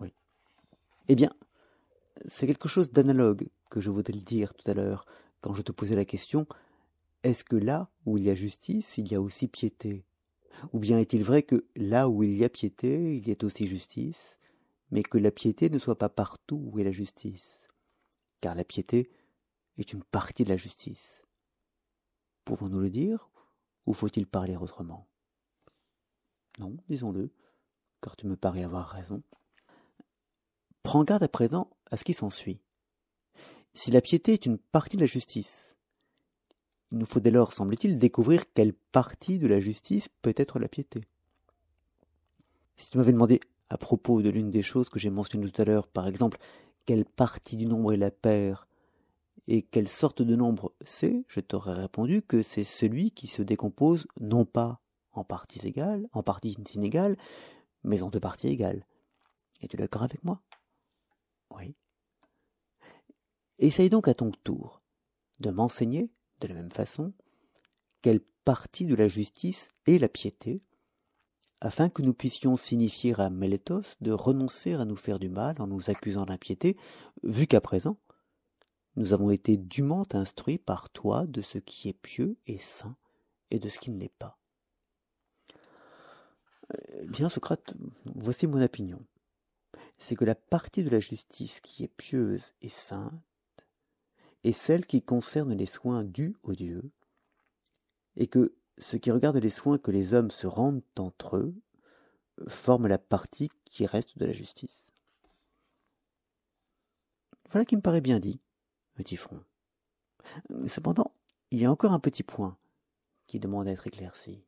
[0.00, 0.12] Oui.
[1.08, 1.30] Eh bien,
[2.28, 5.06] c'est quelque chose d'analogue que je voudrais dire tout à l'heure
[5.40, 6.46] quand je te posais la question
[7.22, 10.06] est-ce que là où il y a justice, il y a aussi piété?
[10.72, 13.66] Ou bien est-il vrai que là où il y a piété, il y a aussi
[13.66, 14.38] justice,
[14.90, 17.68] mais que la piété ne soit pas partout où est la justice?
[18.40, 19.10] Car la piété
[19.76, 21.22] est une partie de la justice.
[22.44, 23.30] Pouvons-nous le dire,
[23.86, 25.06] ou faut-il parler autrement?
[26.58, 27.30] Non, disons-le,
[28.02, 29.22] car tu me parais avoir raison.
[30.82, 32.60] Prends garde à présent à ce qui s'ensuit.
[33.74, 35.76] Si la piété est une partie de la justice,
[36.92, 40.68] il nous faut dès lors, semble-t-il, découvrir quelle partie de la justice peut être la
[40.68, 41.04] piété.
[42.74, 45.64] Si tu m'avais demandé, à propos de l'une des choses que j'ai mentionnées tout à
[45.64, 46.38] l'heure, par exemple,
[46.86, 48.66] quelle partie du nombre est la paire
[49.46, 54.06] et quelle sorte de nombre c'est, je t'aurais répondu que c'est celui qui se décompose
[54.20, 54.80] non pas
[55.12, 57.16] en parties égales, en parties inégales,
[57.82, 58.84] mais en deux parties égales.
[59.60, 60.40] Es-tu d'accord avec moi?
[61.56, 61.74] Oui.
[63.58, 64.80] Essaye donc à ton tour
[65.40, 67.12] de m'enseigner, de la même façon,
[68.02, 70.62] quelle partie de la justice est la piété,
[71.60, 75.66] afin que nous puissions signifier à Mélétos de renoncer à nous faire du mal en
[75.66, 76.76] nous accusant d'impiété,
[77.22, 77.98] vu qu'à présent,
[78.96, 82.96] nous avons été dûment instruits par toi de ce qui est pieux et saint
[83.50, 84.39] et de ce qui ne l'est pas.
[86.70, 87.74] Euh, bien, Socrate,
[88.14, 89.04] voici mon opinion.
[89.98, 93.12] C'est que la partie de la justice qui est pieuse et sainte
[94.44, 96.90] est celle qui concerne les soins dus aux dieux,
[98.16, 101.54] et que ce qui regarde les soins que les hommes se rendent entre eux
[102.48, 104.90] forme la partie qui reste de la justice.
[107.50, 108.40] Voilà qui me paraît bien dit,
[108.94, 109.42] petit front.
[110.66, 111.12] Cependant,
[111.50, 112.56] il y a encore un petit point
[113.26, 114.44] qui demande à être éclairci.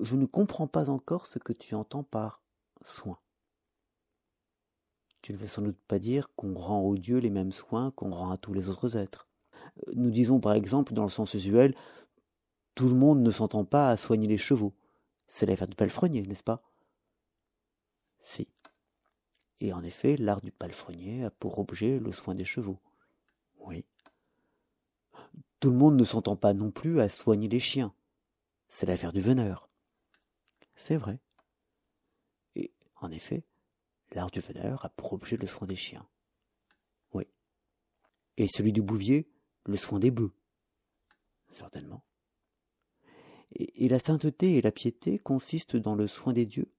[0.00, 2.42] Je ne comprends pas encore ce que tu entends par
[2.82, 3.18] soin.
[5.22, 8.10] Tu ne veux sans doute pas dire qu'on rend aux dieux les mêmes soins qu'on
[8.10, 9.26] rend à tous les autres êtres.
[9.94, 11.74] Nous disons par exemple, dans le sens usuel,
[12.74, 14.74] tout le monde ne s'entend pas à soigner les chevaux.
[15.28, 16.62] C'est l'affaire du palefrenier, n'est-ce pas?
[18.22, 18.48] Si.
[19.60, 22.78] Et en effet, l'art du palefrenier a pour objet le soin des chevaux.
[23.60, 23.86] Oui.
[25.60, 27.94] Tout le monde ne s'entend pas non plus à soigner les chiens.
[28.68, 29.68] C'est l'affaire du veneur.
[30.76, 31.20] C'est vrai.
[32.56, 33.44] Et, en effet,
[34.12, 36.08] l'art du veneur a pour objet le soin des chiens.
[37.12, 37.26] Oui.
[38.36, 39.28] Et celui du bouvier,
[39.66, 40.34] le soin des bœufs.
[41.48, 42.04] Certainement.
[43.54, 46.72] Et, la sainteté et la piété consistent dans le soin des dieux,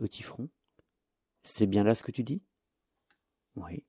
[0.00, 0.48] au front.
[1.44, 2.42] C'est bien là ce que tu dis?
[3.54, 3.84] Oui.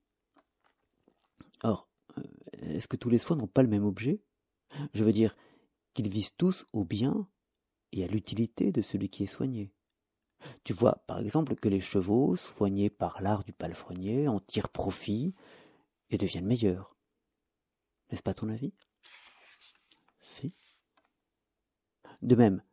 [1.64, 2.24] Or, euh,
[2.60, 4.22] est-ce que tous les soins n'ont pas le même objet?
[4.94, 5.36] Je veux dire
[5.94, 7.28] qu'ils visent tous au bien
[7.92, 9.74] et à l'utilité de celui qui est soigné.
[10.64, 15.34] Tu vois, par exemple, que les chevaux, soignés par l'art du palefrenier, en tirent profit
[16.10, 16.96] et deviennent meilleurs.
[18.12, 18.74] N'est-ce pas ton avis?
[20.22, 20.54] Si.
[22.22, 22.64] De même,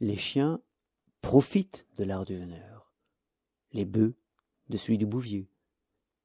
[0.00, 0.60] les chiens
[1.22, 2.92] profitent de l'art du veneur,
[3.72, 4.14] les bœufs
[4.68, 5.50] de celui du bouvier,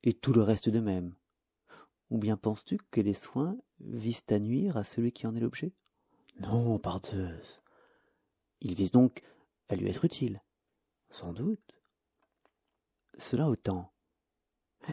[0.03, 1.15] et tout le reste de même.
[2.11, 5.73] Ou bien penses-tu que les soins visent à nuire à celui qui en est l'objet?
[6.39, 7.61] Non, parteuse.
[8.61, 9.21] Ils visent donc
[9.69, 10.41] à lui être utiles.
[11.09, 11.79] Sans doute.
[13.17, 13.91] Cela autant.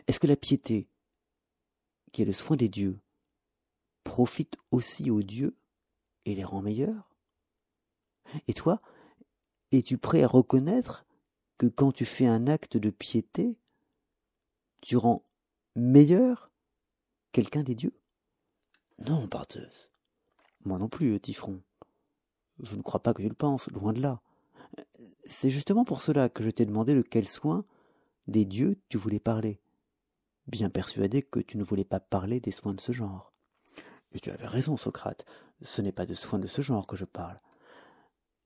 [0.06, 0.88] Est-ce que la piété,
[2.12, 2.98] qui est le soin des dieux,
[4.04, 5.56] profite aussi aux dieux
[6.24, 7.14] et les rend meilleurs?
[8.46, 8.80] Et toi,
[9.72, 11.04] es-tu prêt à reconnaître
[11.58, 13.58] que quand tu fais un acte de piété,
[14.80, 15.24] tu rends
[15.74, 16.50] meilleur
[17.32, 17.98] quelqu'un des dieux?
[18.98, 19.90] Non, parteuse.
[20.64, 21.62] Moi non plus, Tifron.
[22.61, 24.20] Je ne crois pas que tu le penses, loin de là.
[25.24, 27.64] C'est justement pour cela que je t'ai demandé de quel soin
[28.26, 29.61] des dieux tu voulais parler,
[30.46, 33.32] bien persuadé que tu ne voulais pas parler des soins de ce genre.
[34.12, 35.24] Et tu avais raison, Socrate,
[35.62, 37.40] ce n'est pas de soins de ce genre que je parle.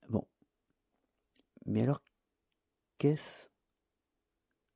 [0.09, 0.25] Bon.
[1.65, 2.01] Mais alors,
[2.97, 3.49] qu'est-ce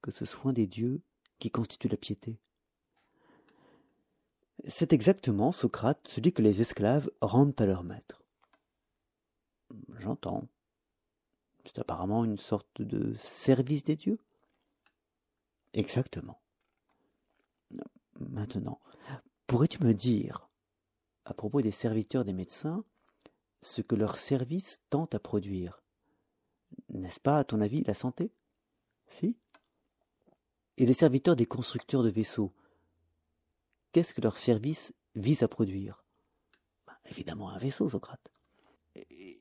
[0.01, 1.01] que ce soin des dieux
[1.39, 2.39] qui constitue la piété?
[4.67, 8.20] C'est exactement, Socrate, celui que les esclaves rendent à leur maître.
[9.99, 10.47] J'entends.
[11.65, 14.19] C'est apparemment une sorte de service des dieux.
[15.73, 16.41] Exactement.
[18.19, 18.79] Maintenant,
[19.47, 20.49] pourrais-tu me dire,
[21.25, 22.83] à propos des serviteurs des médecins,
[23.61, 25.83] ce que leur service tend à produire?
[26.89, 28.31] N'est-ce pas, à ton avis, la santé?
[29.09, 29.37] Si?
[30.77, 32.53] Et les serviteurs des constructeurs de vaisseaux,
[33.91, 36.03] qu'est-ce que leur service vise à produire?
[36.87, 38.31] Bah, Évidemment un vaisseau, Socrate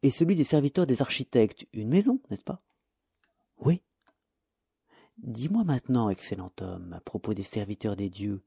[0.03, 2.63] et celui des serviteurs des architectes, une maison, n'est-ce pas?
[3.59, 3.83] Oui.
[5.19, 8.43] Dis-moi maintenant, excellent homme, à propos des serviteurs des dieux,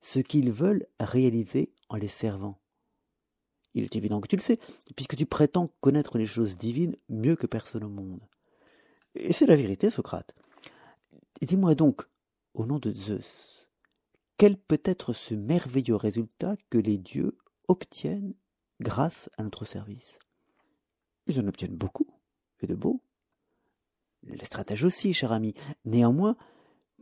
[0.00, 2.58] ce qu'ils veulent réaliser en les servant.
[3.74, 4.58] Il est évident que tu le sais,
[4.96, 8.20] puisque tu prétends connaître les choses divines mieux que personne au monde.
[9.14, 10.34] Et c'est la vérité, Socrate.
[11.40, 12.02] Dis-moi donc,
[12.54, 13.68] au nom de Zeus,
[14.36, 17.38] quel peut être ce merveilleux résultat que les dieux
[17.68, 18.34] obtiennent
[18.80, 20.18] grâce à notre service?
[21.26, 22.06] Ils en obtiennent beaucoup,
[22.60, 23.00] et de beau.
[24.22, 25.54] Les stratèges aussi, cher ami.
[25.84, 26.36] Néanmoins,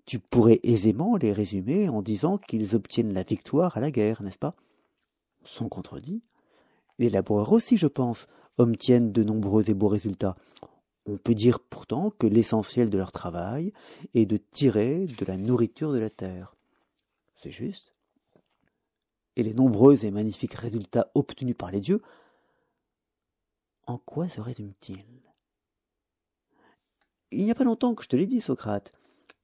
[0.06, 4.38] tu pourrais aisément les résumer en disant qu'ils obtiennent la victoire à la guerre, n'est-ce
[4.38, 4.54] pas?
[5.44, 6.22] Sans contredit.
[6.98, 10.36] Les laboureurs aussi, je pense, obtiennent de nombreux et beaux résultats.
[11.06, 13.72] On peut dire pourtant que l'essentiel de leur travail
[14.14, 16.54] est de tirer de la nourriture de la terre.
[17.34, 17.94] C'est juste.
[19.36, 22.02] Et les nombreux et magnifiques résultats obtenus par les dieux
[23.89, 25.07] en quoi se résume-t-il?
[27.30, 28.93] Il n'y a pas longtemps que je te l'ai dit, Socrate.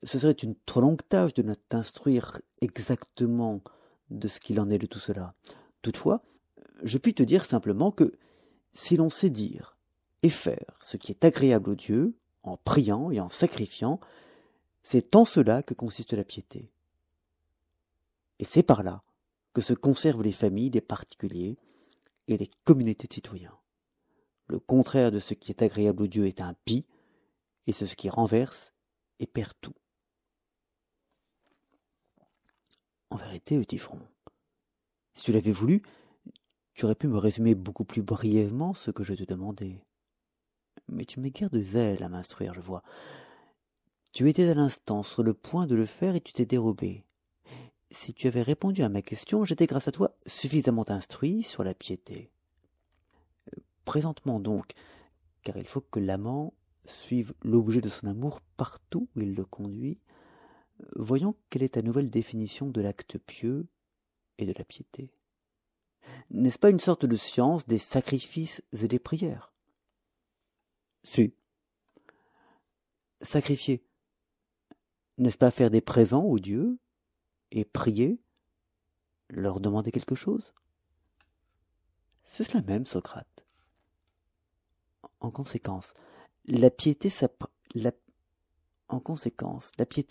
[0.02, 3.62] Ce serait une trop longue tâche de ne t'instruire exactement
[4.10, 5.34] de ce qu'il en est de tout cela.
[5.80, 6.22] Toutefois,
[6.82, 8.12] je puis te dire simplement que
[8.74, 9.78] si l'on sait dire
[10.22, 13.98] et faire ce qui est agréable aux dieux, en priant et en sacrifiant,
[14.82, 16.70] c'est en cela que consiste la piété.
[18.38, 19.02] Et c'est par là
[19.54, 21.56] que se conservent les familles des particuliers
[22.28, 23.56] et les communautés de citoyens.
[24.46, 26.86] Le contraire de ce qui est agréable aux dieux est impie,
[27.66, 28.72] et ce qui renverse
[29.18, 29.74] et perd tout.
[33.10, 34.00] En vérité, Eutyphron,
[35.14, 35.82] si tu l'avais voulu,
[36.74, 39.80] tu aurais pu me résumer beaucoup plus brièvement ce que je te demandais.
[40.88, 42.82] Mais tu m'es guère de zèle à m'instruire, je vois.
[44.12, 47.06] Tu étais à l'instant sur le point de le faire et tu t'es dérobé.
[47.90, 51.74] Si tu avais répondu à ma question, j'étais grâce à toi suffisamment instruit sur la
[51.74, 52.33] piété.
[53.84, 54.72] Présentement donc,
[55.42, 56.54] car il faut que l'amant
[56.86, 60.00] suive l'objet de son amour partout où il le conduit,
[60.96, 63.66] voyons quelle est ta nouvelle définition de l'acte pieux
[64.38, 65.10] et de la piété.
[66.30, 69.52] N'est-ce pas une sorte de science des sacrifices et des prières?
[71.02, 71.34] Si.
[73.20, 73.86] Sacrifier,
[75.18, 76.78] n'est-ce pas faire des présents aux dieux
[77.50, 78.20] et prier,
[79.28, 80.52] leur demander quelque chose?
[82.24, 83.33] C'est cela même, Socrate.
[85.24, 85.94] En conséquence,
[86.44, 87.08] la piété,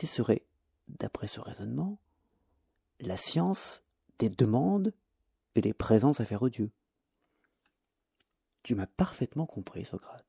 [0.07, 0.47] serait
[0.87, 1.99] d'après ce raisonnement,
[2.99, 3.83] la science
[4.17, 4.91] des demandes
[5.53, 6.71] et des présences à faire aux dieux.
[8.63, 10.25] Tu m'as parfaitement compris, Socrate.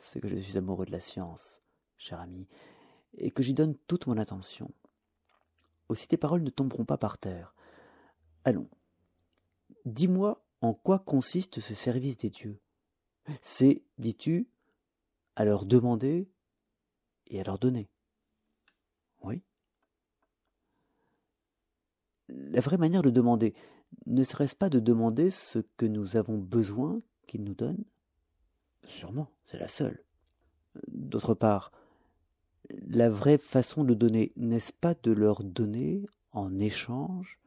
[0.00, 1.60] C'est que je suis amoureux de la science,
[1.98, 2.48] cher ami,
[3.18, 4.72] et que j'y donne toute mon attention.
[5.90, 7.54] Aussi tes paroles ne tomberont pas par terre.
[8.44, 8.70] Allons.
[9.84, 12.60] Dis-moi en quoi consiste ce service des dieux?
[13.40, 14.48] C'est, dis-tu,
[15.36, 16.28] à leur demander
[17.28, 17.88] et à leur donner.
[19.22, 19.42] Oui.
[22.28, 23.54] La vraie manière de demander,
[24.06, 27.84] ne serait-ce pas de demander ce que nous avons besoin qu'ils nous donnent?
[28.88, 30.02] Sûrement, c'est la seule.
[30.88, 31.72] D'autre part,
[32.88, 37.38] la vraie façon de donner, n'est-ce pas de leur donner en échange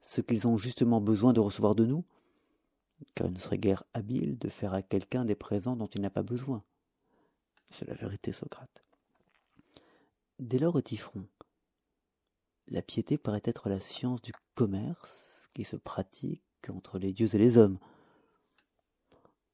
[0.00, 2.04] ce qu'ils ont justement besoin de recevoir de nous?
[3.14, 6.10] Car il ne serait guère habile de faire à quelqu'un des présents dont il n'a
[6.10, 6.64] pas besoin.
[7.70, 8.84] C'est la vérité, Socrate.
[10.38, 11.26] Dès lors, Tifron,
[12.68, 17.38] la piété paraît être la science du commerce qui se pratique entre les dieux et
[17.38, 17.78] les hommes.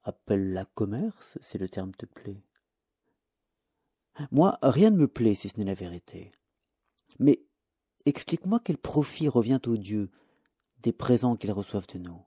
[0.03, 2.43] Appelle-la commerce si le terme te plaît.
[4.31, 6.31] Moi, rien ne me plaît si ce n'est la vérité.
[7.19, 7.45] Mais
[8.05, 10.11] explique-moi quel profit revient aux dieux
[10.83, 12.21] des présents qu'ils reçoivent de nous.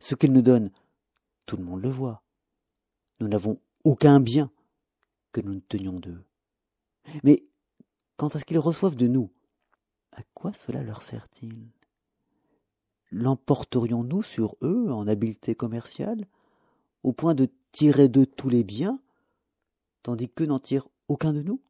[0.00, 0.70] Ce qu'ils nous donnent,
[1.46, 2.22] tout le monde le voit.
[3.20, 4.50] Nous n'avons aucun bien
[5.32, 6.24] que nous ne tenions d'eux.
[7.22, 7.44] Mais
[8.16, 9.30] quant à ce qu'ils reçoivent de nous,
[10.12, 11.70] à quoi cela leur sert-il?
[13.10, 16.26] L'emporterions-nous sur eux en habileté commerciale,
[17.02, 19.00] au point de tirer d'eux tous les biens,
[20.02, 21.60] tandis qu'eux n'en tirent aucun de nous?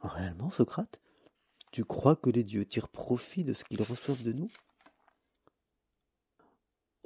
[0.00, 1.00] Réellement, Socrate,
[1.72, 4.50] tu crois que les dieux tirent profit de ce qu'ils reçoivent de nous?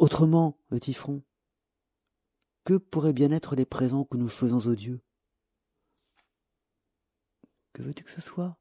[0.00, 1.22] Autrement, Eutyphron,
[2.64, 5.02] que pourraient bien être les présents que nous faisons aux dieux?
[7.74, 8.56] Que veux-tu que ce soit?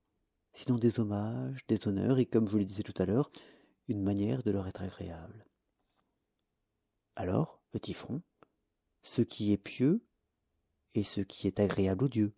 [0.51, 3.31] Sinon des hommages, des honneurs, et comme je le disais tout à l'heure,
[3.87, 5.45] une manière de leur être agréable.
[7.15, 7.61] Alors,
[7.93, 8.21] front,
[9.01, 10.05] ce qui est pieux
[10.93, 12.33] et ce qui est agréable aux dieux,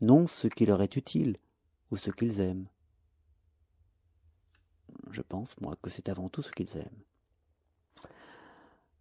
[0.00, 1.36] non ce qui leur est utile
[1.92, 2.66] ou ce qu'ils aiment.
[5.12, 7.04] Je pense, moi, que c'est avant tout ce qu'ils aiment.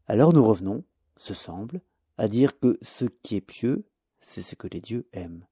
[0.09, 0.83] Alors nous revenons,
[1.17, 1.81] ce semble,
[2.17, 3.85] à dire que ce qui est pieux,
[4.19, 5.45] c'est ce que les dieux aiment.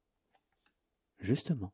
[1.19, 1.73] Justement.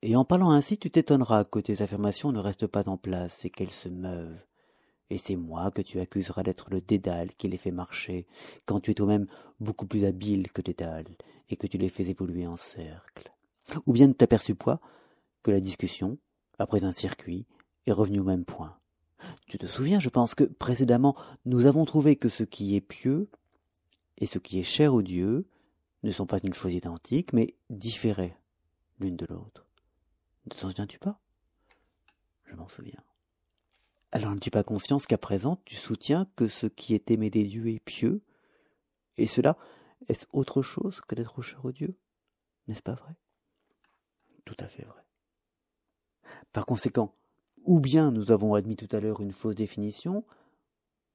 [0.00, 3.50] Et en parlant ainsi, tu t'étonneras que tes affirmations ne restent pas en place et
[3.50, 4.42] qu'elles se meuvent.
[5.10, 8.26] Et c'est moi que tu accuseras d'être le dédale qui les fait marcher,
[8.64, 9.26] quand tu es toi-même
[9.60, 11.14] beaucoup plus habile que dédale,
[11.50, 13.30] et que tu les fais évoluer en cercle.
[13.84, 14.80] Ou bien de t'aperçus pas
[15.42, 16.16] que la discussion,
[16.58, 17.44] après un circuit,
[17.84, 18.78] est revenue au même point.
[19.46, 23.28] Tu te souviens, je pense, que précédemment nous avons trouvé que ce qui est pieux
[24.18, 25.46] et ce qui est cher aux dieux
[26.02, 28.36] ne sont pas une chose identique, mais différées
[28.98, 29.66] l'une de l'autre.
[30.46, 31.20] Ne t'en souviens-tu pas?
[32.44, 33.02] Je m'en souviens.
[34.12, 37.66] Alors n'as-tu pas conscience qu'à présent tu soutiens que ce qui est aimé des dieux
[37.68, 38.22] est pieux
[39.16, 39.56] Et cela,
[40.08, 41.96] est-ce autre chose que d'être cher aux dieux?
[42.68, 43.14] N'est-ce pas vrai?
[44.44, 45.02] Tout à fait vrai.
[46.52, 47.14] Par conséquent,
[47.64, 50.24] ou bien nous avons admis tout à l'heure une fausse définition,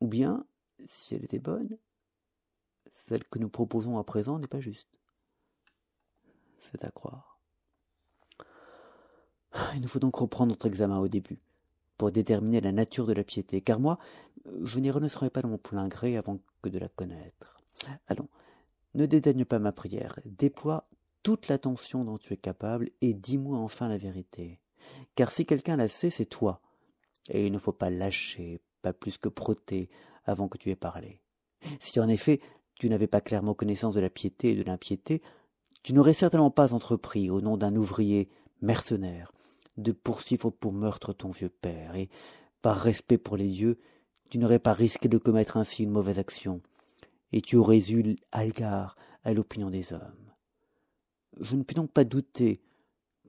[0.01, 0.45] ou bien,
[0.87, 1.77] si elle était bonne,
[2.93, 4.99] celle que nous proposons à présent n'est pas juste.
[6.59, 7.39] C'est à croire.
[9.75, 11.39] Il nous faut donc reprendre notre examen au début,
[11.97, 13.97] pour déterminer la nature de la piété, car moi,
[14.63, 17.61] je n'y renoncerai pas de mon plein gré avant que de la connaître.
[18.07, 18.29] Allons,
[18.93, 20.87] ne dédaigne pas ma prière, déploie
[21.23, 24.59] toute l'attention dont tu es capable, et dis-moi enfin la vérité.
[25.15, 26.61] Car si quelqu'un la sait, c'est toi.
[27.29, 29.89] Et il ne faut pas lâcher, pas plus que proter,
[30.25, 31.21] avant que tu aies parlé.
[31.79, 32.39] Si en effet
[32.75, 35.21] tu n'avais pas clairement connaissance de la piété et de l'impiété,
[35.83, 38.29] tu n'aurais certainement pas entrepris, au nom d'un ouvrier
[38.61, 39.31] mercenaire,
[39.77, 42.09] de poursuivre pour meurtre ton vieux père, et,
[42.61, 43.79] par respect pour les dieux,
[44.29, 46.61] tu n'aurais pas risqué de commettre ainsi une mauvaise action,
[47.31, 50.33] et tu aurais eu égard à l'opinion des hommes.
[51.39, 52.61] Je ne puis donc pas douter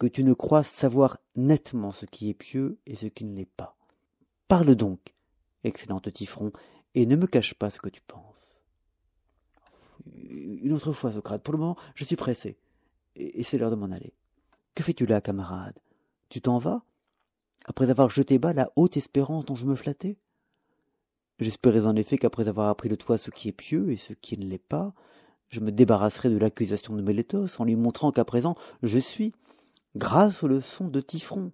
[0.01, 3.45] que tu ne crois savoir nettement ce qui est pieux et ce qui ne l'est
[3.45, 3.77] pas.
[4.49, 5.13] Parle donc,
[5.63, 6.51] excellent Tifron,
[6.95, 8.63] et ne me cache pas ce que tu penses.
[10.07, 11.43] Une autre fois, Socrate.
[11.43, 12.59] Pour le moment, je suis pressé,
[13.15, 14.15] et c'est l'heure de m'en aller.
[14.75, 15.79] Que fais-tu là, camarade?
[16.31, 16.83] Tu t'en vas?
[17.67, 20.17] Après avoir jeté bas la haute espérance dont je me flattais?
[21.39, 24.39] J'espérais en effet qu'après avoir appris de toi ce qui est pieux et ce qui
[24.39, 24.95] ne l'est pas,
[25.49, 29.35] je me débarrasserais de l'accusation de Mélétos en lui montrant qu'à présent je suis,
[29.97, 31.53] grâce aux leçons de Tifron,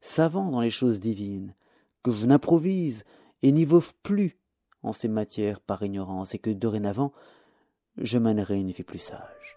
[0.00, 1.54] savant dans les choses divines,
[2.02, 3.04] que je n'improvise
[3.42, 4.38] et n'y vauve plus
[4.82, 7.12] en ces matières par ignorance et que dorénavant
[7.98, 9.56] je mènerai une vie plus sage.